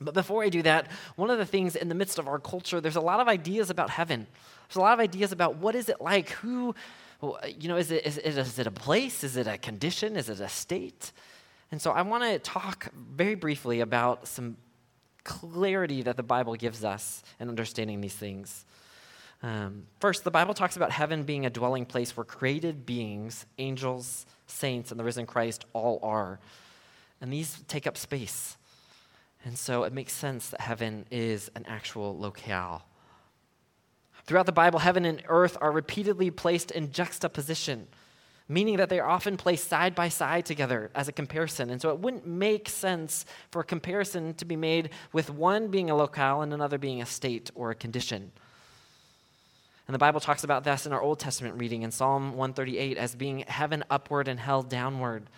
But 0.01 0.15
before 0.15 0.43
I 0.43 0.49
do 0.49 0.63
that, 0.63 0.91
one 1.17 1.31
of 1.31 1.39
the 1.39 1.47
things 1.47 1.77
in 1.77 1.89
the 1.89 1.95
midst 1.95 2.19
of 2.19 2.27
our 2.27 2.39
culture, 2.39 2.81
there's 2.81 2.97
a 2.97 3.01
lot 3.01 3.21
of 3.21 3.29
ideas 3.29 3.71
about 3.71 3.91
heaven. 3.91 4.27
There's 4.69 4.77
a 4.77 4.81
lot 4.81 4.93
of 4.93 5.01
ideas 5.01 5.31
about 5.31 5.57
what 5.57 5.75
is 5.75 5.89
it 5.89 6.01
like? 6.01 6.31
Who, 6.31 6.75
you 7.59 7.69
know, 7.69 7.77
is 7.77 7.91
it, 7.91 8.05
is, 8.05 8.19
is 8.19 8.59
it 8.59 8.67
a 8.67 8.73
place? 8.73 9.23
Is 9.23 9.37
it 9.37 9.47
a 9.47 9.57
condition? 9.57 10.17
Is 10.17 10.29
it 10.29 10.41
a 10.41 10.49
state? 10.49 11.13
And 11.71 11.81
so 11.81 11.93
I 11.93 12.03
want 12.03 12.25
to 12.25 12.39
talk 12.39 12.89
very 12.95 13.37
briefly 13.37 13.81
about 13.81 14.27
some 14.27 14.57
clarity 15.23 16.03
that 16.03 16.17
the 16.17 16.23
Bible 16.23 16.55
gives 16.55 16.85
us 16.85 17.23
in 17.41 17.49
understanding 17.49 18.01
these 18.01 18.15
things. 18.15 18.65
Um, 19.43 19.87
first, 20.01 20.25
the 20.25 20.31
Bible 20.31 20.55
talks 20.55 20.77
about 20.77 20.91
heaven 20.91 21.23
being 21.23 21.47
a 21.47 21.51
dwelling 21.51 21.85
place 21.85 22.17
where 22.17 22.25
created 22.25 22.87
beings, 22.87 23.47
angels, 23.59 24.27
saints, 24.47 24.91
and 24.91 24.99
the 24.99 25.05
risen 25.05 25.27
Christ 25.27 25.65
all 25.73 26.01
are. 26.03 26.41
And 27.21 27.33
these 27.33 27.63
take 27.69 27.87
up 27.87 27.97
space. 27.97 28.57
And 29.45 29.59
so 29.59 29.85
it 29.85 29.93
makes 29.93 30.13
sense 30.13 30.49
that 30.49 30.63
heaven 30.63 31.05
is 31.11 31.51
an 31.55 31.65
actual 31.69 32.19
locale. 32.19 32.83
Throughout 34.25 34.47
the 34.47 34.53
Bible, 34.53 34.79
heaven 34.79 35.05
and 35.05 35.23
earth 35.29 35.59
are 35.61 35.71
repeatedly 35.71 36.31
placed 36.31 36.71
in 36.71 36.93
juxtaposition, 36.93 37.87
meaning 38.49 38.79
that 38.79 38.89
they 38.89 38.99
are 38.99 39.09
often 39.09 39.37
placed 39.37 39.69
side 39.69 39.95
by 39.95 40.09
side 40.09 40.47
together 40.47 40.91
as 40.95 41.09
a 41.09 41.13
comparison. 41.13 41.69
And 41.69 41.81
so 41.81 41.91
it 41.91 41.99
wouldn't 41.99 42.27
make 42.27 42.71
sense 42.71 43.27
for 43.51 43.61
a 43.61 43.65
comparison 43.65 44.33
to 44.35 44.47
be 44.47 44.57
made 44.57 44.91
with 45.13 45.29
one 45.29 45.69
being 45.69 45.91
a 45.91 45.97
locale 45.97 46.41
and 46.41 46.55
another 46.55 46.79
being 46.79 47.03
a 47.03 47.07
state 47.07 47.51
or 47.55 47.71
a 47.71 47.75
condition. 47.75 48.33
And 49.87 49.95
the 49.95 49.99
Bible 49.99 50.21
talks 50.21 50.45
about 50.45 50.65
this 50.65 50.87
in 50.87 50.95
our 50.95 51.03
Old 51.03 51.19
Testament 51.19 51.61
reading 51.61 51.83
in 51.83 51.91
Psalm 51.91 52.31
138 52.31 52.97
as 52.97 53.15
being 53.15 53.41
heaven 53.41 53.85
upward 53.91 54.29
and 54.29 54.41
hell 54.41 54.63
downward. 54.63 55.29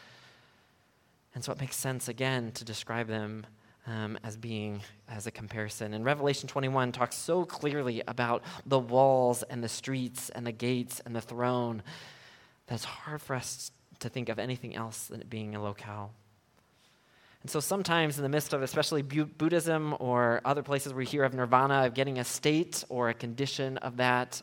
And 1.35 1.43
so 1.43 1.51
it 1.51 1.59
makes 1.59 1.75
sense 1.75 2.07
again 2.07 2.53
to 2.53 2.65
describe 2.65 3.09
them 3.09 3.47
um, 3.87 4.19
as 4.25 4.37
being 4.37 4.81
as 5.09 5.27
a 5.27 5.31
comparison. 5.31 5.95
And 5.95 6.05
Revelation 6.05 6.49
21 6.49 6.93
talks 6.93 7.17
so 7.17 7.45
clearly 7.45 8.03
about 8.07 8.43
the 8.65 8.79
walls 8.79 9.43
and 9.45 9.63
the 9.63 9.69
streets 9.69 10.31
and 10.31 10.47
the 10.47 10.53
gates 10.53 11.01
and 11.05 11.15
the 11.15 11.21
throne 11.21 11.83
that 12.67 12.75
it's 12.75 12.85
hard 12.85 13.21
for 13.21 13.37
us 13.37 13.71
to 14.01 14.09
think 14.09 14.29
of 14.29 14.39
anything 14.39 14.75
else 14.75 15.07
than 15.07 15.21
it 15.21 15.31
being 15.31 15.55
a 15.55 15.63
locale. 15.63 16.13
And 17.43 17.51
so 17.51 17.61
sometimes 17.61 18.17
in 18.17 18.25
the 18.25 18.29
midst 18.29 18.53
of 18.53 18.63
especially 18.63 19.03
Buddhism 19.03 19.95
or 20.01 20.41
other 20.45 20.65
places 20.65 20.93
where 20.93 20.99
we 20.99 21.05
hear 21.05 21.23
of 21.23 21.33
nirvana, 21.33 21.87
of 21.87 21.95
getting 21.95 22.19
a 22.19 22.25
state 22.25 22.83
or 22.89 23.09
a 23.09 23.15
condition 23.15 23.79
of 23.79 23.99
that, 23.99 24.43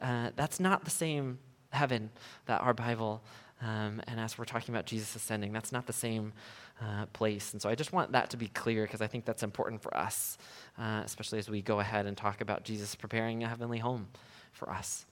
uh, 0.00 0.30
that's 0.34 0.58
not 0.58 0.84
the 0.84 0.90
same 0.90 1.38
heaven 1.70 2.10
that 2.46 2.60
our 2.60 2.74
Bible, 2.74 3.22
um, 3.62 4.02
and 4.08 4.18
as 4.18 4.36
we're 4.36 4.44
talking 4.44 4.74
about 4.74 4.86
Jesus 4.86 5.14
ascending, 5.14 5.52
that's 5.52 5.70
not 5.70 5.86
the 5.86 5.92
same 5.92 6.32
uh, 6.80 7.06
place. 7.06 7.52
And 7.52 7.62
so 7.62 7.68
I 7.68 7.76
just 7.76 7.92
want 7.92 8.12
that 8.12 8.30
to 8.30 8.36
be 8.36 8.48
clear 8.48 8.82
because 8.82 9.00
I 9.00 9.06
think 9.06 9.24
that's 9.24 9.44
important 9.44 9.80
for 9.82 9.96
us, 9.96 10.36
uh, 10.78 11.02
especially 11.04 11.38
as 11.38 11.48
we 11.48 11.62
go 11.62 11.78
ahead 11.78 12.06
and 12.06 12.16
talk 12.16 12.40
about 12.40 12.64
Jesus 12.64 12.94
preparing 12.96 13.44
a 13.44 13.48
heavenly 13.48 13.78
home 13.78 14.08
for 14.52 14.68
us. 14.68 15.06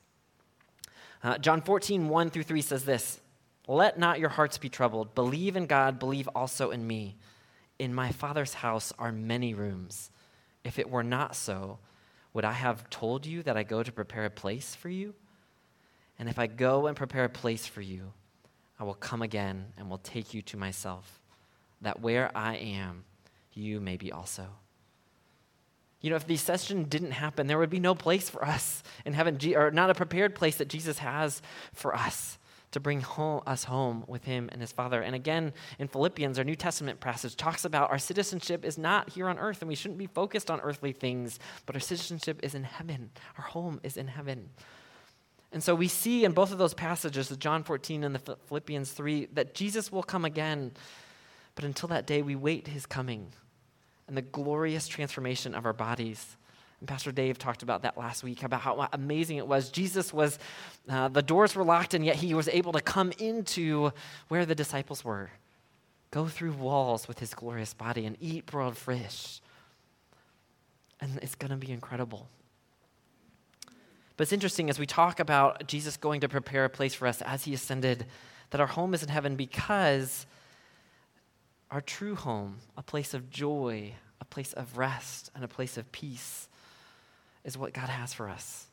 Uh, 1.22 1.38
John 1.38 1.60
14, 1.60 2.08
1 2.08 2.30
through 2.30 2.42
3 2.42 2.60
says 2.60 2.84
this 2.84 3.20
Let 3.68 3.98
not 3.98 4.18
your 4.18 4.30
hearts 4.30 4.58
be 4.58 4.68
troubled. 4.68 5.14
Believe 5.14 5.54
in 5.54 5.66
God, 5.66 6.00
believe 6.00 6.28
also 6.34 6.70
in 6.72 6.84
me. 6.86 7.16
In 7.78 7.94
my 7.94 8.10
Father's 8.10 8.54
house 8.54 8.92
are 8.98 9.12
many 9.12 9.54
rooms. 9.54 10.10
If 10.64 10.78
it 10.78 10.90
were 10.90 11.04
not 11.04 11.36
so, 11.36 11.78
would 12.34 12.44
I 12.44 12.52
have 12.52 12.90
told 12.90 13.26
you 13.26 13.42
that 13.44 13.56
I 13.56 13.62
go 13.62 13.82
to 13.82 13.92
prepare 13.92 14.24
a 14.24 14.30
place 14.30 14.74
for 14.74 14.88
you? 14.88 15.14
And 16.18 16.28
if 16.28 16.38
I 16.38 16.48
go 16.48 16.86
and 16.86 16.96
prepare 16.96 17.24
a 17.24 17.30
place 17.30 17.66
for 17.66 17.80
you, 17.80 18.12
I 18.80 18.84
will 18.84 18.94
come 18.94 19.20
again 19.20 19.66
and 19.76 19.90
will 19.90 19.98
take 19.98 20.32
you 20.32 20.40
to 20.42 20.56
myself 20.56 21.20
that 21.82 22.00
where 22.00 22.34
I 22.34 22.56
am, 22.56 23.04
you 23.52 23.78
may 23.78 23.98
be 23.98 24.10
also. 24.10 24.46
You 26.00 26.08
know, 26.08 26.16
if 26.16 26.26
the 26.26 26.34
ascension 26.34 26.84
didn't 26.84 27.10
happen, 27.10 27.46
there 27.46 27.58
would 27.58 27.68
be 27.68 27.78
no 27.78 27.94
place 27.94 28.30
for 28.30 28.42
us 28.42 28.82
in 29.04 29.12
heaven, 29.12 29.38
or 29.54 29.70
not 29.70 29.90
a 29.90 29.94
prepared 29.94 30.34
place 30.34 30.56
that 30.56 30.68
Jesus 30.68 30.98
has 30.98 31.42
for 31.74 31.94
us 31.94 32.38
to 32.70 32.80
bring 32.80 33.02
home, 33.02 33.42
us 33.46 33.64
home 33.64 34.04
with 34.06 34.24
him 34.24 34.48
and 34.50 34.62
his 34.62 34.72
Father. 34.72 35.02
And 35.02 35.14
again, 35.14 35.52
in 35.78 35.88
Philippians, 35.88 36.38
our 36.38 36.44
New 36.44 36.54
Testament 36.54 37.00
passage 37.00 37.36
talks 37.36 37.66
about 37.66 37.90
our 37.90 37.98
citizenship 37.98 38.64
is 38.64 38.78
not 38.78 39.10
here 39.10 39.28
on 39.28 39.38
earth, 39.38 39.60
and 39.60 39.68
we 39.68 39.74
shouldn't 39.74 39.98
be 39.98 40.06
focused 40.06 40.50
on 40.50 40.60
earthly 40.60 40.92
things, 40.92 41.38
but 41.66 41.76
our 41.76 41.80
citizenship 41.80 42.40
is 42.42 42.54
in 42.54 42.64
heaven. 42.64 43.10
Our 43.36 43.44
home 43.44 43.80
is 43.82 43.98
in 43.98 44.08
heaven. 44.08 44.48
And 45.52 45.62
so 45.62 45.74
we 45.74 45.88
see 45.88 46.24
in 46.24 46.32
both 46.32 46.52
of 46.52 46.58
those 46.58 46.74
passages, 46.74 47.28
the 47.28 47.36
John 47.36 47.64
14 47.64 48.04
and 48.04 48.14
the 48.14 48.36
Philippians 48.46 48.92
3, 48.92 49.28
that 49.32 49.54
Jesus 49.54 49.90
will 49.90 50.02
come 50.04 50.24
again 50.24 50.72
but 51.54 51.64
until 51.64 51.88
that 51.90 52.06
day, 52.06 52.22
we 52.22 52.36
wait 52.36 52.68
his 52.68 52.86
coming 52.86 53.32
and 54.08 54.16
the 54.16 54.22
glorious 54.22 54.88
transformation 54.88 55.54
of 55.54 55.66
our 55.66 55.72
bodies. 55.72 56.36
And 56.80 56.88
Pastor 56.88 57.12
Dave 57.12 57.38
talked 57.38 57.62
about 57.62 57.82
that 57.82 57.98
last 57.98 58.24
week 58.24 58.42
about 58.42 58.62
how 58.62 58.88
amazing 58.94 59.36
it 59.36 59.46
was. 59.46 59.70
Jesus 59.70 60.12
was, 60.12 60.38
uh, 60.88 61.08
the 61.08 61.22
doors 61.22 61.54
were 61.54 61.64
locked, 61.64 61.92
and 61.92 62.04
yet 62.04 62.16
he 62.16 62.32
was 62.32 62.48
able 62.48 62.72
to 62.72 62.80
come 62.80 63.12
into 63.18 63.92
where 64.28 64.46
the 64.46 64.54
disciples 64.54 65.04
were, 65.04 65.30
go 66.10 66.26
through 66.26 66.52
walls 66.52 67.06
with 67.06 67.18
his 67.18 67.34
glorious 67.34 67.74
body, 67.74 68.06
and 68.06 68.16
eat 68.20 68.46
broiled 68.46 68.78
fish. 68.78 69.42
And 71.00 71.18
it's 71.22 71.34
going 71.34 71.50
to 71.50 71.58
be 71.58 71.72
incredible. 71.72 72.26
But 74.20 74.24
it's 74.24 74.34
interesting 74.34 74.68
as 74.68 74.78
we 74.78 74.84
talk 74.84 75.18
about 75.18 75.66
Jesus 75.66 75.96
going 75.96 76.20
to 76.20 76.28
prepare 76.28 76.66
a 76.66 76.68
place 76.68 76.92
for 76.92 77.06
us 77.06 77.22
as 77.22 77.44
he 77.44 77.54
ascended, 77.54 78.04
that 78.50 78.60
our 78.60 78.66
home 78.66 78.92
is 78.92 79.02
in 79.02 79.08
heaven 79.08 79.34
because 79.34 80.26
our 81.70 81.80
true 81.80 82.14
home, 82.16 82.58
a 82.76 82.82
place 82.82 83.14
of 83.14 83.30
joy, 83.30 83.94
a 84.20 84.26
place 84.26 84.52
of 84.52 84.76
rest, 84.76 85.30
and 85.34 85.42
a 85.42 85.48
place 85.48 85.78
of 85.78 85.90
peace, 85.90 86.50
is 87.44 87.56
what 87.56 87.72
God 87.72 87.88
has 87.88 88.12
for 88.12 88.28
us. 88.28 88.66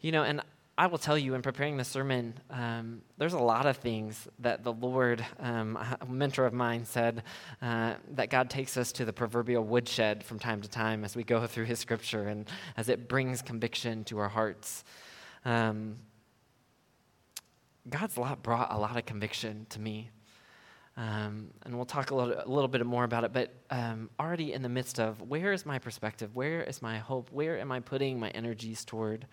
You 0.00 0.12
know, 0.12 0.22
and 0.22 0.40
I 0.78 0.88
will 0.88 0.98
tell 0.98 1.16
you 1.16 1.34
in 1.34 1.40
preparing 1.40 1.78
the 1.78 1.84
sermon, 1.84 2.34
um, 2.50 3.00
there's 3.16 3.32
a 3.32 3.38
lot 3.38 3.64
of 3.64 3.78
things 3.78 4.28
that 4.40 4.62
the 4.62 4.72
Lord, 4.72 5.24
um, 5.40 5.78
a 6.00 6.04
mentor 6.06 6.44
of 6.44 6.52
mine 6.52 6.84
said, 6.84 7.22
uh, 7.62 7.94
that 8.10 8.28
God 8.28 8.50
takes 8.50 8.76
us 8.76 8.92
to 8.92 9.06
the 9.06 9.12
proverbial 9.12 9.64
woodshed 9.64 10.22
from 10.22 10.38
time 10.38 10.60
to 10.60 10.68
time 10.68 11.02
as 11.02 11.16
we 11.16 11.24
go 11.24 11.46
through 11.46 11.64
His 11.64 11.78
scripture 11.78 12.28
and 12.28 12.46
as 12.76 12.90
it 12.90 13.08
brings 13.08 13.40
conviction 13.40 14.04
to 14.04 14.18
our 14.18 14.28
hearts. 14.28 14.84
Um, 15.46 15.96
God's 17.88 18.18
lot 18.18 18.42
brought 18.42 18.70
a 18.70 18.78
lot 18.78 18.98
of 18.98 19.06
conviction 19.06 19.66
to 19.70 19.80
me 19.80 20.10
um, 20.98 21.48
and 21.64 21.76
we'll 21.76 21.84
talk 21.84 22.10
a 22.10 22.14
little, 22.14 22.34
a 22.34 22.48
little, 22.48 22.68
bit 22.68 22.84
more 22.86 23.04
about 23.04 23.24
it, 23.24 23.32
but 23.32 23.52
um, 23.70 24.08
already 24.18 24.54
in 24.54 24.62
the 24.62 24.68
midst 24.68 24.98
of 24.98 25.20
where 25.20 25.52
is 25.52 25.66
my 25.66 25.78
perspective? 25.78 26.34
Where 26.34 26.62
is 26.62 26.80
my 26.80 26.98
hope? 26.98 27.30
Where 27.30 27.58
am 27.58 27.70
I 27.70 27.80
putting 27.80 28.18
my 28.18 28.30
energies 28.30 28.82
toward? 28.82 29.26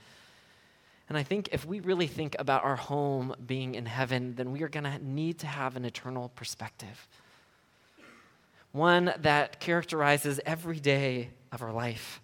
And 1.14 1.20
I 1.20 1.22
think 1.22 1.50
if 1.52 1.64
we 1.64 1.80
really 1.80 2.08
think 2.08 2.36
about 2.40 2.64
our 2.64 2.76
home 2.76 3.36
being 3.46 3.76
in 3.76 3.86
heaven, 3.86 4.34
then 4.34 4.52
we 4.52 4.64
are 4.64 4.68
going 4.68 4.86
to 4.86 4.98
need 4.98 5.38
to 5.42 5.46
have 5.46 5.76
an 5.76 5.86
eternal 5.86 6.30
perspective. 6.30 7.08
one 8.72 9.14
that 9.20 9.60
characterizes 9.60 10.40
every 10.44 10.80
day 10.80 11.30
of 11.52 11.62
our 11.62 11.72
life. 11.72 12.20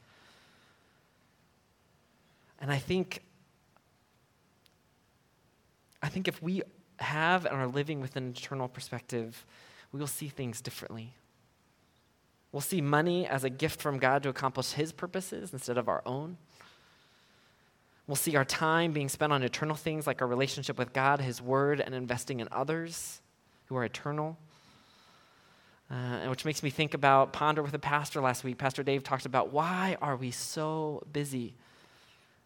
And 2.59 2.71
I 2.71 2.79
think 2.79 3.21
I 6.01 6.09
think 6.09 6.27
if 6.27 6.41
we 6.41 6.63
have 6.97 7.45
and 7.45 7.55
are 7.55 7.67
living 7.67 8.01
with 8.01 8.15
an 8.15 8.29
eternal 8.29 8.67
perspective, 8.67 9.45
we 9.91 9.99
will 9.99 10.07
see 10.07 10.29
things 10.29 10.61
differently. 10.61 11.13
We'll 12.51 12.61
see 12.61 12.81
money 12.81 13.27
as 13.27 13.43
a 13.43 13.51
gift 13.51 13.79
from 13.79 13.99
God 13.99 14.23
to 14.23 14.29
accomplish 14.29 14.71
His 14.71 14.91
purposes 14.91 15.53
instead 15.53 15.77
of 15.77 15.87
our 15.87 16.01
own. 16.07 16.37
We'll 18.09 18.15
see 18.15 18.35
our 18.35 18.43
time 18.43 18.91
being 18.91 19.07
spent 19.07 19.31
on 19.31 19.43
eternal 19.43 19.75
things 19.75 20.07
like 20.07 20.23
our 20.23 20.27
relationship 20.27 20.79
with 20.79 20.93
God, 20.93 21.21
His 21.21 21.43
Word, 21.43 21.79
and 21.79 21.93
investing 21.93 22.39
in 22.39 22.47
others 22.51 23.21
who 23.67 23.75
are 23.75 23.85
eternal. 23.85 24.35
Uh, 25.91 26.25
which 26.25 26.43
makes 26.43 26.63
me 26.63 26.71
think 26.71 26.95
about 26.95 27.33
Ponder 27.33 27.61
with 27.61 27.75
a 27.75 27.79
Pastor 27.79 28.19
last 28.19 28.43
week. 28.43 28.57
Pastor 28.57 28.81
Dave 28.81 29.03
talked 29.03 29.27
about 29.27 29.53
why 29.53 29.95
are 30.01 30.15
we 30.15 30.31
so 30.31 31.03
busy? 31.13 31.53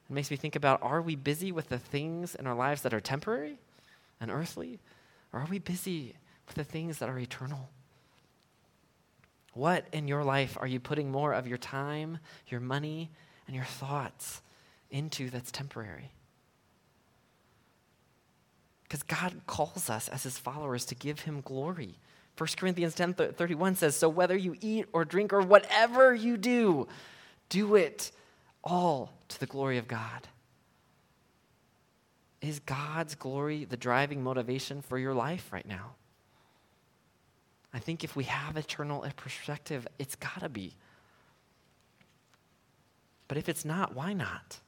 It 0.10 0.14
makes 0.14 0.30
me 0.30 0.36
think 0.36 0.58
about 0.58 0.84
are 0.84 1.02
we 1.02 1.16
busy 1.16 1.54
with 1.54 1.70
the 1.70 1.80
things 1.80 2.36
in 2.36 2.46
our 2.46 2.56
lives 2.56 2.82
that 2.82 2.94
are 2.94 3.00
temporary 3.00 3.58
and 4.20 4.30
earthly? 4.30 4.82
Or 5.32 5.40
are 5.40 5.48
we 5.50 5.60
busy 5.60 6.14
with 6.46 6.58
the 6.58 6.66
things 6.66 6.98
that 6.98 7.08
are 7.08 7.18
eternal? 7.18 7.70
What 9.54 9.86
in 9.94 10.10
your 10.10 10.26
life 10.26 10.58
are 10.60 10.68
you 10.68 10.82
putting 10.82 11.10
more 11.10 11.32
of 11.32 11.48
your 11.48 11.58
time, 11.58 12.18
your 12.50 12.60
money, 12.60 13.12
and 13.48 13.56
your 13.56 13.64
thoughts 13.64 14.42
into 14.94 15.30
that's 15.30 15.52
temporary? 15.52 16.12
Because 18.84 19.04
God 19.04 19.42
calls 19.48 19.90
us 19.90 20.08
as 20.08 20.24
his 20.24 20.38
followers 20.38 20.86
to 20.86 20.96
give 20.96 21.22
him 21.22 21.42
glory. 21.42 21.98
1 22.38 22.50
Corinthians 22.58 22.96
10 22.96 23.16
31 23.16 23.76
says, 23.76 23.96
So 23.96 24.08
whether 24.08 24.38
you 24.38 24.56
eat 24.62 24.86
or 24.94 25.04
drink 25.04 25.34
or 25.34 25.42
whatever 25.42 26.14
you 26.14 26.38
do, 26.38 26.88
do 27.50 27.76
it 27.76 28.12
all 28.64 29.12
to 29.28 29.40
the 29.40 29.46
glory 29.46 29.78
of 29.78 29.88
God. 29.88 30.28
Is 32.42 32.60
God's 32.60 33.16
glory 33.16 33.66
the 33.66 33.78
driving 33.78 34.24
motivation 34.24 34.82
for 34.82 34.98
your 34.98 35.14
life 35.14 35.52
right 35.52 35.68
now? 35.68 35.96
I 37.74 37.80
think 37.80 38.04
if 38.04 38.16
we 38.16 38.26
have 38.26 38.58
eternal 38.58 39.06
perspective, 39.16 39.88
it's 39.98 40.16
got 40.16 40.40
to 40.42 40.50
be. 40.50 40.76
But 43.28 43.38
if 43.38 43.50
it's 43.50 43.66
not, 43.66 43.96
why 43.96 44.14
not? 44.14 44.60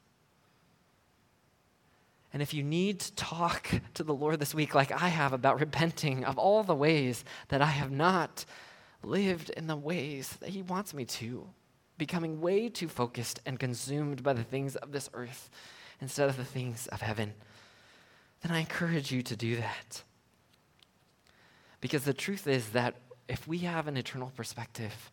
And 2.36 2.41
if 2.41 2.54
you 2.54 2.63
need 2.63 3.00
to 3.00 3.15
talk 3.15 3.71
to 3.93 4.04
the 4.04 4.13
Lord 4.13 4.41
this 4.41 4.54
week, 4.54 4.76
like 4.76 4.91
I 4.91 5.08
have, 5.08 5.32
about 5.32 5.62
repenting 5.62 6.26
of 6.26 6.38
all 6.38 6.63
the 6.63 6.76
ways 6.76 7.24
that 7.48 7.62
I 7.62 7.67
have 7.67 7.91
not 7.91 8.43
lived 9.04 9.52
in 9.52 9.67
the 9.67 9.78
ways 9.78 10.36
that 10.41 10.50
He 10.50 10.62
wants 10.62 10.93
me 10.93 11.06
to, 11.06 11.48
becoming 11.98 12.41
way 12.41 12.67
too 12.67 12.89
focused 12.89 13.39
and 13.45 13.58
consumed 13.58 14.21
by 14.21 14.34
the 14.34 14.43
things 14.43 14.76
of 14.76 14.91
this 14.91 15.10
earth 15.13 15.50
instead 16.02 16.28
of 16.28 16.36
the 16.36 16.43
things 16.43 16.88
of 16.88 17.00
heaven, 17.00 17.36
then 18.41 18.52
I 18.52 18.60
encourage 18.60 19.13
you 19.13 19.21
to 19.21 19.36
do 19.38 19.56
that. 19.56 20.04
Because 21.80 22.04
the 22.04 22.13
truth 22.13 22.48
is 22.48 22.71
that 22.71 22.95
if 23.30 23.48
we 23.48 23.60
have 23.60 23.88
an 23.88 23.95
eternal 23.95 24.34
perspective, 24.36 25.10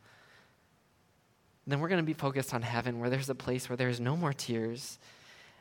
then 1.68 1.78
we're 1.78 1.88
going 1.88 2.02
to 2.02 2.04
be 2.04 2.14
focused 2.14 2.52
on 2.52 2.62
heaven 2.62 2.98
where 2.98 3.10
there's 3.10 3.30
a 3.30 3.34
place 3.36 3.68
where 3.68 3.76
there's 3.76 4.00
no 4.00 4.16
more 4.16 4.32
tears 4.32 4.98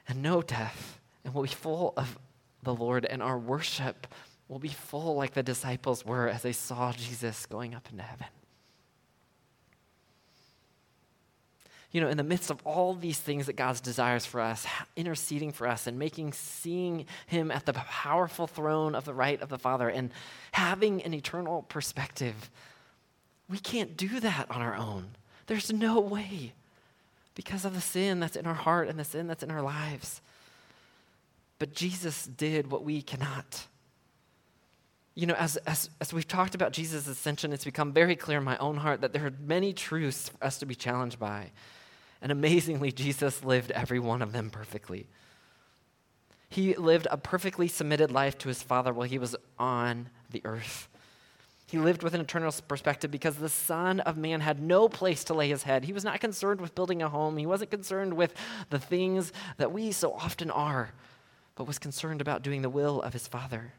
and 0.08 0.24
no 0.24 0.42
death 0.42 0.98
and 1.24 1.34
we'll 1.34 1.44
be 1.44 1.50
full 1.50 1.94
of 1.98 2.18
the 2.64 2.74
Lord, 2.74 3.06
and 3.06 3.22
our 3.22 3.38
worship 3.38 4.08
will 4.48 4.60
be 4.60 4.70
full 4.70 5.16
like 5.16 5.34
the 5.34 5.44
disciples 5.44 6.06
were 6.06 6.28
as 6.28 6.42
they 6.42 6.52
saw 6.52 6.92
Jesus 6.92 7.46
going 7.46 7.74
up 7.74 7.88
into 7.92 8.04
heaven. 8.04 8.28
You 11.92 12.00
know, 12.00 12.08
in 12.08 12.18
the 12.18 12.24
midst 12.24 12.50
of 12.50 12.60
all 12.64 12.94
these 12.94 13.20
things 13.20 13.48
that 13.48 13.58
God's 13.58 13.82
desires 13.82 14.26
for 14.26 14.40
us, 14.40 14.66
interceding 14.96 15.52
for 15.52 15.68
us 15.68 15.88
and 15.88 16.00
making, 16.00 16.32
seeing 16.34 17.06
Him 17.28 17.52
at 17.52 17.66
the 17.66 17.74
powerful 17.74 18.48
throne 18.48 18.96
of 18.96 19.04
the 19.04 19.14
right 19.14 19.42
of 19.42 19.50
the 19.50 19.58
Father 19.58 19.90
and 19.90 20.12
having 20.54 21.02
an 21.04 21.14
eternal 21.14 21.64
perspective, 21.64 22.50
we 23.50 23.58
can't 23.58 23.98
do 23.98 24.22
that 24.22 24.50
on 24.50 24.62
our 24.62 24.76
own. 24.76 25.10
There's 25.48 25.72
no 25.72 26.00
way 26.00 26.54
because 27.36 27.66
of 27.66 27.74
the 27.74 27.82
sin 27.82 28.22
that's 28.22 28.38
in 28.38 28.46
our 28.46 28.54
heart 28.54 28.88
and 28.88 28.98
the 28.98 29.04
sin 29.04 29.28
that's 29.28 29.44
in 29.44 29.52
our 29.52 29.62
lives. 29.62 30.22
But 31.62 31.76
Jesus 31.76 32.26
did 32.26 32.72
what 32.72 32.84
we 32.84 33.04
cannot. 33.04 33.68
You 35.14 35.28
know, 35.28 35.36
as, 35.36 35.58
as, 35.58 35.92
as 36.00 36.12
we've 36.12 36.28
talked 36.28 36.56
about 36.56 36.72
Jesus' 36.72 37.06
ascension, 37.06 37.54
it's 37.54 37.66
become 37.66 37.94
very 37.94 38.16
clear 38.16 38.40
in 38.40 38.44
my 38.44 38.58
own 38.58 38.78
heart 38.78 39.02
that 39.02 39.14
there 39.14 39.28
are 39.28 39.34
many 39.40 39.72
truths 39.72 40.30
for 40.30 40.44
us 40.44 40.58
to 40.58 40.66
be 40.66 40.74
challenged 40.74 41.20
by. 41.20 41.52
And 42.20 42.32
amazingly, 42.32 42.92
Jesus 42.92 43.44
lived 43.44 43.70
every 43.70 44.00
one 44.00 44.24
of 44.24 44.32
them 44.32 44.50
perfectly. 44.50 45.06
He 46.50 46.74
lived 46.74 47.06
a 47.12 47.18
perfectly 47.18 47.68
submitted 47.68 48.10
life 48.10 48.40
to 48.40 48.48
his 48.48 48.64
Father 48.64 48.92
while 48.92 49.08
he 49.08 49.20
was 49.20 49.36
on 49.60 50.10
the 50.32 50.42
earth. 50.44 50.90
He 51.68 51.78
lived 51.78 52.02
with 52.02 52.16
an 52.16 52.22
eternal 52.22 52.52
perspective 52.68 53.12
because 53.12 53.36
the 53.36 53.50
Son 53.50 54.00
of 54.00 54.18
Man 54.18 54.42
had 54.42 54.60
no 54.60 54.90
place 54.90 55.24
to 55.26 55.36
lay 55.36 55.50
his 55.50 55.62
head. 55.62 55.86
He 55.86 55.94
was 55.94 56.04
not 56.04 56.20
concerned 56.20 56.60
with 56.60 56.74
building 56.74 57.04
a 57.04 57.10
home, 57.10 57.38
he 57.38 57.46
wasn't 57.46 57.70
concerned 57.70 58.16
with 58.16 58.34
the 58.72 58.80
things 58.80 59.32
that 59.58 59.72
we 59.72 59.92
so 59.92 60.12
often 60.14 60.50
are 60.50 60.90
but 61.62 61.68
was 61.68 61.78
concerned 61.78 62.22
about 62.22 62.42
doing 62.42 62.64
the 62.64 62.72
will 62.72 63.04
of 63.04 63.14
his 63.14 63.28
Father. 63.28 63.74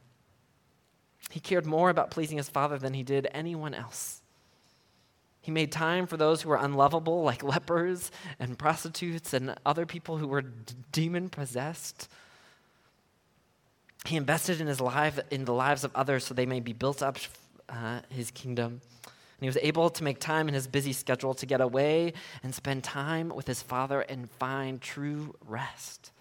He 1.31 1.41
cared 1.41 1.67
more 1.67 1.91
about 1.91 2.13
pleasing 2.13 2.37
his 2.37 2.49
Father 2.49 2.79
than 2.79 2.95
he 2.95 3.03
did 3.03 3.27
anyone 3.33 3.75
else. 3.75 4.23
He 5.41 5.51
made 5.51 5.73
time 5.73 6.07
for 6.07 6.17
those 6.17 6.43
who 6.43 6.51
were 6.51 6.61
unlovable, 6.63 7.25
like 7.25 7.43
lepers 7.43 8.13
and 8.39 8.57
prostitutes 8.57 9.35
and 9.35 9.57
other 9.67 9.85
people 9.85 10.17
who 10.17 10.29
were 10.29 10.43
d- 10.43 10.75
demon 10.93 11.29
possessed. 11.29 12.09
He 14.07 14.15
invested 14.15 14.61
in 14.61 14.69
his 14.69 14.81
life, 14.81 15.19
in 15.33 15.45
the 15.45 15.53
lives 15.53 15.83
of 15.83 15.91
others, 15.97 16.23
so 16.23 16.35
they 16.35 16.47
may 16.47 16.61
be 16.61 16.73
built 16.73 17.03
up 17.03 17.19
uh, 17.69 18.03
his 18.11 18.31
kingdom. 18.31 18.81
And 19.05 19.41
he 19.41 19.49
was 19.49 19.59
able 19.61 19.91
to 19.91 20.05
make 20.05 20.21
time 20.21 20.47
in 20.47 20.55
his 20.55 20.69
busy 20.69 20.93
schedule 20.93 21.35
to 21.35 21.47
get 21.47 21.61
away 21.61 22.13
and 22.45 22.55
spend 22.55 22.85
time 22.85 23.31
with 23.31 23.49
his 23.49 23.61
father 23.61 24.03
and 24.03 24.31
find 24.31 24.81
true 24.81 25.35
rest. 25.45 26.12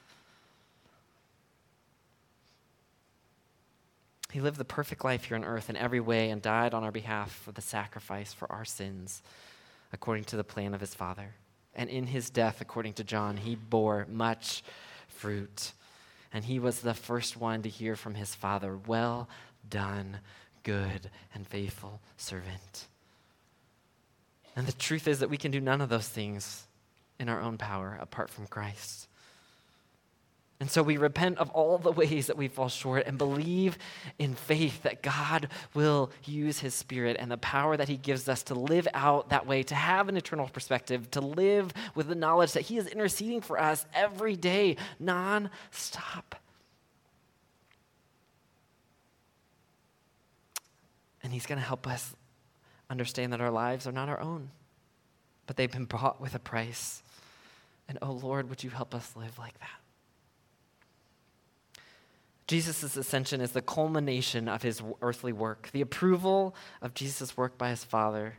He 4.32 4.42
lived 4.42 4.58
the 4.58 4.66
perfect 4.66 5.04
life 5.04 5.26
here 5.26 5.38
on 5.38 5.44
earth 5.44 5.70
in 5.70 5.76
every 5.76 6.00
way 6.00 6.30
and 6.30 6.42
died 6.42 6.74
on 6.74 6.84
our 6.84 6.92
behalf 6.92 7.32
for 7.32 7.52
the 7.52 7.62
sacrifice 7.62 8.34
for 8.34 8.52
our 8.52 8.66
sins, 8.66 9.22
according 9.92 10.24
to 10.26 10.38
the 10.38 10.44
plan 10.44 10.74
of 10.74 10.82
his 10.82 10.96
Father. 10.96 11.36
And 11.76 11.90
in 11.90 12.08
his 12.08 12.30
death, 12.30 12.62
according 12.62 12.94
to 12.94 13.04
John, 13.04 13.38
he 13.38 13.56
bore 13.56 14.06
much 14.10 14.64
fruit. 15.08 15.74
And 16.34 16.46
he 16.46 16.60
was 16.60 16.80
the 16.80 16.94
first 16.94 17.38
one 17.38 17.62
to 17.64 17.70
hear 17.70 17.96
from 17.96 18.16
his 18.16 18.34
Father, 18.34 18.78
Well 18.78 19.28
done, 19.70 20.20
good 20.64 21.10
and 21.34 21.46
faithful 21.46 22.00
servant. 22.18 22.88
And 24.56 24.68
the 24.68 24.74
truth 24.74 25.08
is 25.08 25.20
that 25.20 25.30
we 25.30 25.38
can 25.38 25.52
do 25.52 25.62
none 25.62 25.82
of 25.82 25.90
those 25.90 26.08
things 26.08 26.68
in 27.20 27.30
our 27.30 27.42
own 27.42 27.58
power 27.58 27.98
apart 28.02 28.30
from 28.30 28.48
Christ. 28.48 29.08
And 30.62 30.70
so 30.70 30.84
we 30.84 30.98
repent 30.98 31.40
of 31.40 31.50
all 31.50 31.80
the 31.80 31.92
ways 31.92 32.28
that 32.28 32.38
we 32.38 32.48
fall 32.48 32.70
short 32.70 33.08
and 33.08 33.18
believe 33.18 33.80
in 34.20 34.36
faith 34.36 34.84
that 34.84 35.02
God 35.02 35.48
will 35.74 36.12
use 36.24 36.60
his 36.60 36.76
spirit 36.76 37.18
and 37.20 37.32
the 37.32 37.38
power 37.40 37.76
that 37.76 37.90
he 37.90 37.98
gives 37.98 38.30
us 38.30 38.44
to 38.44 38.54
live 38.54 38.88
out 38.94 39.30
that 39.30 39.48
way, 39.48 39.64
to 39.64 39.74
have 39.74 40.08
an 40.08 40.18
eternal 40.18 40.48
perspective, 40.48 41.10
to 41.12 41.20
live 41.20 41.74
with 41.96 42.10
the 42.10 42.14
knowledge 42.14 42.52
that 42.52 42.62
he 42.62 42.78
is 42.78 42.86
interceding 42.86 43.42
for 43.42 43.60
us 43.60 43.88
every 43.96 44.36
day, 44.36 44.78
non 45.00 45.50
stop. 45.72 46.36
And 51.24 51.34
he's 51.34 51.48
going 51.48 51.60
to 51.60 51.66
help 51.66 51.88
us 51.88 52.16
understand 52.88 53.34
that 53.34 53.42
our 53.42 53.50
lives 53.50 53.88
are 53.88 53.92
not 53.92 54.10
our 54.10 54.22
own, 54.22 54.52
but 55.48 55.58
they've 55.58 55.72
been 55.72 55.86
bought 55.86 56.22
with 56.22 56.36
a 56.36 56.40
price. 56.40 57.02
And 57.90 57.98
oh 58.04 58.12
Lord, 58.12 58.48
would 58.48 58.64
you 58.64 58.70
help 58.70 58.94
us 58.94 59.12
live 59.16 59.40
like 59.40 59.60
that? 59.60 59.81
Jesus' 62.52 62.98
ascension 62.98 63.40
is 63.40 63.54
the 63.54 63.62
culmination 63.62 64.50
of 64.50 64.62
his 64.62 64.82
earthly 65.02 65.32
work, 65.32 65.70
the 65.72 65.80
approval 65.80 66.54
of 66.82 66.94
Jesus' 66.94 67.38
work 67.38 67.58
by 67.58 67.70
his 67.70 67.86
Father, 67.86 68.34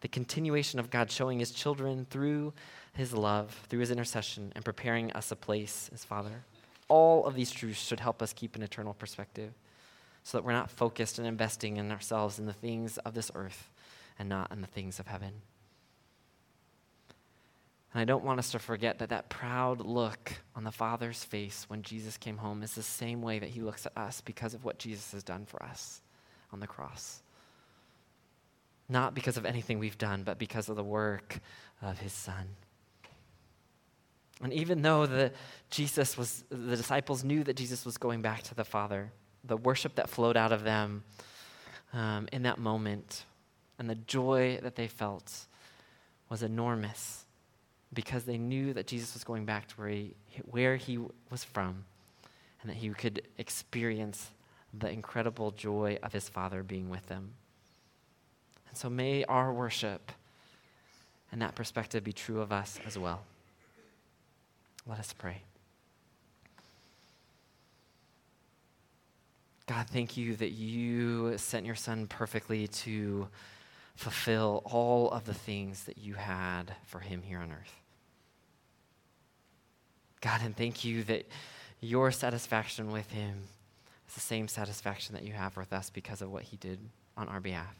the 0.00 0.08
continuation 0.08 0.80
of 0.80 0.88
God 0.88 1.10
showing 1.10 1.38
his 1.38 1.50
children 1.50 2.06
through 2.08 2.54
his 2.94 3.12
love, 3.12 3.66
through 3.68 3.80
his 3.80 3.90
intercession, 3.90 4.54
and 4.56 4.64
preparing 4.64 5.12
us 5.12 5.30
a 5.32 5.36
place 5.36 5.90
as 5.92 6.02
Father. 6.02 6.46
All 6.88 7.26
of 7.26 7.34
these 7.34 7.50
truths 7.50 7.86
should 7.86 8.00
help 8.00 8.22
us 8.22 8.32
keep 8.32 8.56
an 8.56 8.62
eternal 8.62 8.94
perspective 8.94 9.52
so 10.22 10.38
that 10.38 10.44
we're 10.44 10.52
not 10.52 10.70
focused 10.70 11.18
and 11.18 11.28
investing 11.28 11.76
in 11.76 11.92
ourselves 11.92 12.38
in 12.38 12.46
the 12.46 12.54
things 12.54 12.96
of 12.96 13.12
this 13.12 13.30
earth 13.34 13.68
and 14.18 14.30
not 14.30 14.50
in 14.50 14.62
the 14.62 14.66
things 14.66 14.98
of 14.98 15.08
heaven. 15.08 15.42
And 17.92 18.00
I 18.02 18.04
don't 18.04 18.24
want 18.24 18.38
us 18.38 18.50
to 18.52 18.58
forget 18.58 18.98
that 18.98 19.08
that 19.08 19.30
proud 19.30 19.80
look 19.80 20.34
on 20.54 20.64
the 20.64 20.70
Father's 20.70 21.24
face 21.24 21.64
when 21.68 21.82
Jesus 21.82 22.16
came 22.18 22.36
home 22.36 22.62
is 22.62 22.74
the 22.74 22.82
same 22.82 23.22
way 23.22 23.38
that 23.38 23.48
he 23.50 23.60
looks 23.60 23.86
at 23.86 23.96
us 23.96 24.20
because 24.20 24.52
of 24.52 24.64
what 24.64 24.78
Jesus 24.78 25.12
has 25.12 25.22
done 25.22 25.46
for 25.46 25.62
us 25.62 26.02
on 26.52 26.60
the 26.60 26.66
cross. 26.66 27.22
not 28.88 29.14
because 29.14 29.36
of 29.36 29.44
anything 29.44 29.78
we've 29.78 29.98
done, 29.98 30.22
but 30.22 30.38
because 30.38 30.68
of 30.70 30.76
the 30.76 30.84
work 30.84 31.40
of 31.82 31.98
his 31.98 32.12
Son. 32.12 32.48
And 34.40 34.52
even 34.52 34.82
though 34.82 35.04
the 35.04 35.32
Jesus 35.70 36.16
was, 36.16 36.44
the 36.48 36.76
disciples 36.76 37.24
knew 37.24 37.44
that 37.44 37.56
Jesus 37.56 37.84
was 37.84 37.98
going 37.98 38.22
back 38.22 38.42
to 38.44 38.54
the 38.54 38.64
Father, 38.64 39.12
the 39.44 39.56
worship 39.56 39.96
that 39.96 40.08
flowed 40.08 40.36
out 40.36 40.52
of 40.52 40.62
them 40.64 41.04
um, 41.92 42.28
in 42.32 42.42
that 42.44 42.58
moment 42.58 43.24
and 43.78 43.90
the 43.90 43.94
joy 43.94 44.58
that 44.62 44.76
they 44.76 44.86
felt 44.88 45.46
was 46.30 46.42
enormous 46.42 47.24
because 47.92 48.24
they 48.24 48.38
knew 48.38 48.72
that 48.74 48.86
Jesus 48.86 49.14
was 49.14 49.24
going 49.24 49.44
back 49.44 49.66
to 49.68 49.74
where 49.76 49.88
he, 49.88 50.14
where 50.44 50.76
he 50.76 50.98
was 51.30 51.44
from 51.44 51.84
and 52.60 52.70
that 52.70 52.76
he 52.76 52.88
could 52.90 53.22
experience 53.38 54.30
the 54.78 54.90
incredible 54.90 55.50
joy 55.52 55.98
of 56.02 56.12
his 56.12 56.28
Father 56.28 56.62
being 56.62 56.90
with 56.90 57.06
them. 57.06 57.30
And 58.68 58.76
so 58.76 58.90
may 58.90 59.24
our 59.24 59.52
worship 59.52 60.12
and 61.32 61.40
that 61.42 61.54
perspective 61.54 62.04
be 62.04 62.12
true 62.12 62.40
of 62.40 62.52
us 62.52 62.78
as 62.86 62.98
well. 62.98 63.22
Let 64.86 64.98
us 64.98 65.12
pray. 65.12 65.42
God, 69.66 69.86
thank 69.86 70.16
you 70.16 70.34
that 70.36 70.52
you 70.52 71.36
sent 71.36 71.66
your 71.66 71.74
Son 71.74 72.06
perfectly 72.06 72.68
to 72.68 73.28
fulfill 73.98 74.62
all 74.64 75.10
of 75.10 75.24
the 75.24 75.34
things 75.34 75.82
that 75.82 75.98
you 75.98 76.14
had 76.14 76.72
for 76.86 77.00
him 77.00 77.20
here 77.20 77.40
on 77.40 77.50
earth. 77.50 77.74
God, 80.20 80.40
and 80.44 80.56
thank 80.56 80.84
you 80.84 81.02
that 81.02 81.26
your 81.80 82.12
satisfaction 82.12 82.92
with 82.92 83.10
him 83.10 83.42
is 84.06 84.14
the 84.14 84.20
same 84.20 84.46
satisfaction 84.46 85.16
that 85.16 85.24
you 85.24 85.32
have 85.32 85.56
with 85.56 85.72
us 85.72 85.90
because 85.90 86.22
of 86.22 86.30
what 86.30 86.44
he 86.44 86.56
did 86.58 86.78
on 87.16 87.26
our 87.26 87.40
behalf. 87.40 87.74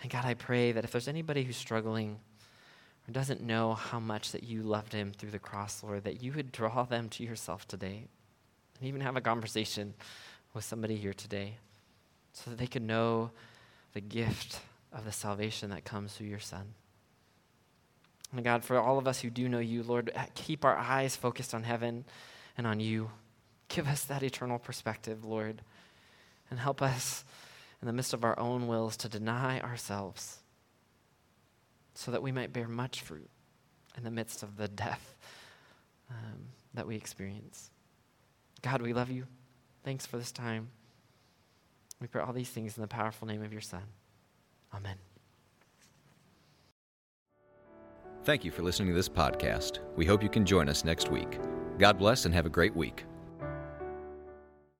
And 0.00 0.10
God, 0.10 0.24
I 0.24 0.32
pray 0.32 0.72
that 0.72 0.84
if 0.84 0.90
there's 0.90 1.06
anybody 1.06 1.44
who's 1.44 1.58
struggling 1.58 2.18
or 3.06 3.12
doesn't 3.12 3.42
know 3.42 3.74
how 3.74 4.00
much 4.00 4.32
that 4.32 4.42
you 4.42 4.62
loved 4.62 4.94
him 4.94 5.12
through 5.12 5.32
the 5.32 5.38
cross, 5.38 5.82
Lord, 5.82 6.04
that 6.04 6.22
you 6.22 6.32
would 6.32 6.50
draw 6.50 6.84
them 6.84 7.10
to 7.10 7.24
yourself 7.24 7.68
today 7.68 8.06
and 8.78 8.88
even 8.88 9.02
have 9.02 9.16
a 9.16 9.20
conversation 9.20 9.92
with 10.54 10.64
somebody 10.64 10.96
here 10.96 11.12
today 11.12 11.58
so 12.32 12.48
that 12.50 12.58
they 12.58 12.66
could 12.66 12.80
know 12.80 13.32
the 13.92 14.00
gift 14.00 14.60
of 14.92 15.04
the 15.04 15.12
salvation 15.12 15.70
that 15.70 15.84
comes 15.84 16.12
through 16.12 16.28
your 16.28 16.40
Son. 16.40 16.74
And 18.32 18.44
God, 18.44 18.64
for 18.64 18.78
all 18.78 18.98
of 18.98 19.08
us 19.08 19.20
who 19.20 19.30
do 19.30 19.48
know 19.48 19.58
you, 19.58 19.82
Lord, 19.82 20.12
keep 20.34 20.64
our 20.64 20.76
eyes 20.76 21.16
focused 21.16 21.54
on 21.54 21.64
heaven 21.64 22.04
and 22.56 22.66
on 22.66 22.80
you. 22.80 23.10
Give 23.68 23.88
us 23.88 24.04
that 24.04 24.22
eternal 24.22 24.58
perspective, 24.58 25.24
Lord, 25.24 25.62
and 26.50 26.58
help 26.58 26.82
us 26.82 27.24
in 27.80 27.86
the 27.86 27.92
midst 27.92 28.12
of 28.12 28.24
our 28.24 28.38
own 28.38 28.66
wills 28.66 28.96
to 28.98 29.08
deny 29.08 29.60
ourselves 29.60 30.38
so 31.94 32.10
that 32.10 32.22
we 32.22 32.32
might 32.32 32.52
bear 32.52 32.68
much 32.68 33.00
fruit 33.00 33.28
in 33.96 34.04
the 34.04 34.10
midst 34.10 34.42
of 34.42 34.56
the 34.56 34.68
death 34.68 35.16
um, 36.10 36.48
that 36.74 36.86
we 36.86 36.96
experience. 36.96 37.70
God, 38.62 38.82
we 38.82 38.92
love 38.92 39.10
you. 39.10 39.26
Thanks 39.84 40.06
for 40.06 40.18
this 40.18 40.32
time. 40.32 40.68
We 42.00 42.06
pray 42.06 42.22
all 42.22 42.32
these 42.32 42.48
things 42.48 42.76
in 42.76 42.80
the 42.80 42.88
powerful 42.88 43.28
name 43.28 43.42
of 43.42 43.52
your 43.52 43.60
Son. 43.60 43.82
Amen. 44.74 44.96
Thank 48.24 48.44
you 48.44 48.50
for 48.50 48.62
listening 48.62 48.88
to 48.88 48.94
this 48.94 49.08
podcast. 49.08 49.80
We 49.96 50.04
hope 50.04 50.22
you 50.22 50.28
can 50.28 50.44
join 50.44 50.68
us 50.68 50.84
next 50.84 51.10
week. 51.10 51.38
God 51.78 51.98
bless 51.98 52.26
and 52.26 52.34
have 52.34 52.46
a 52.46 52.50
great 52.50 52.74
week. 52.76 53.04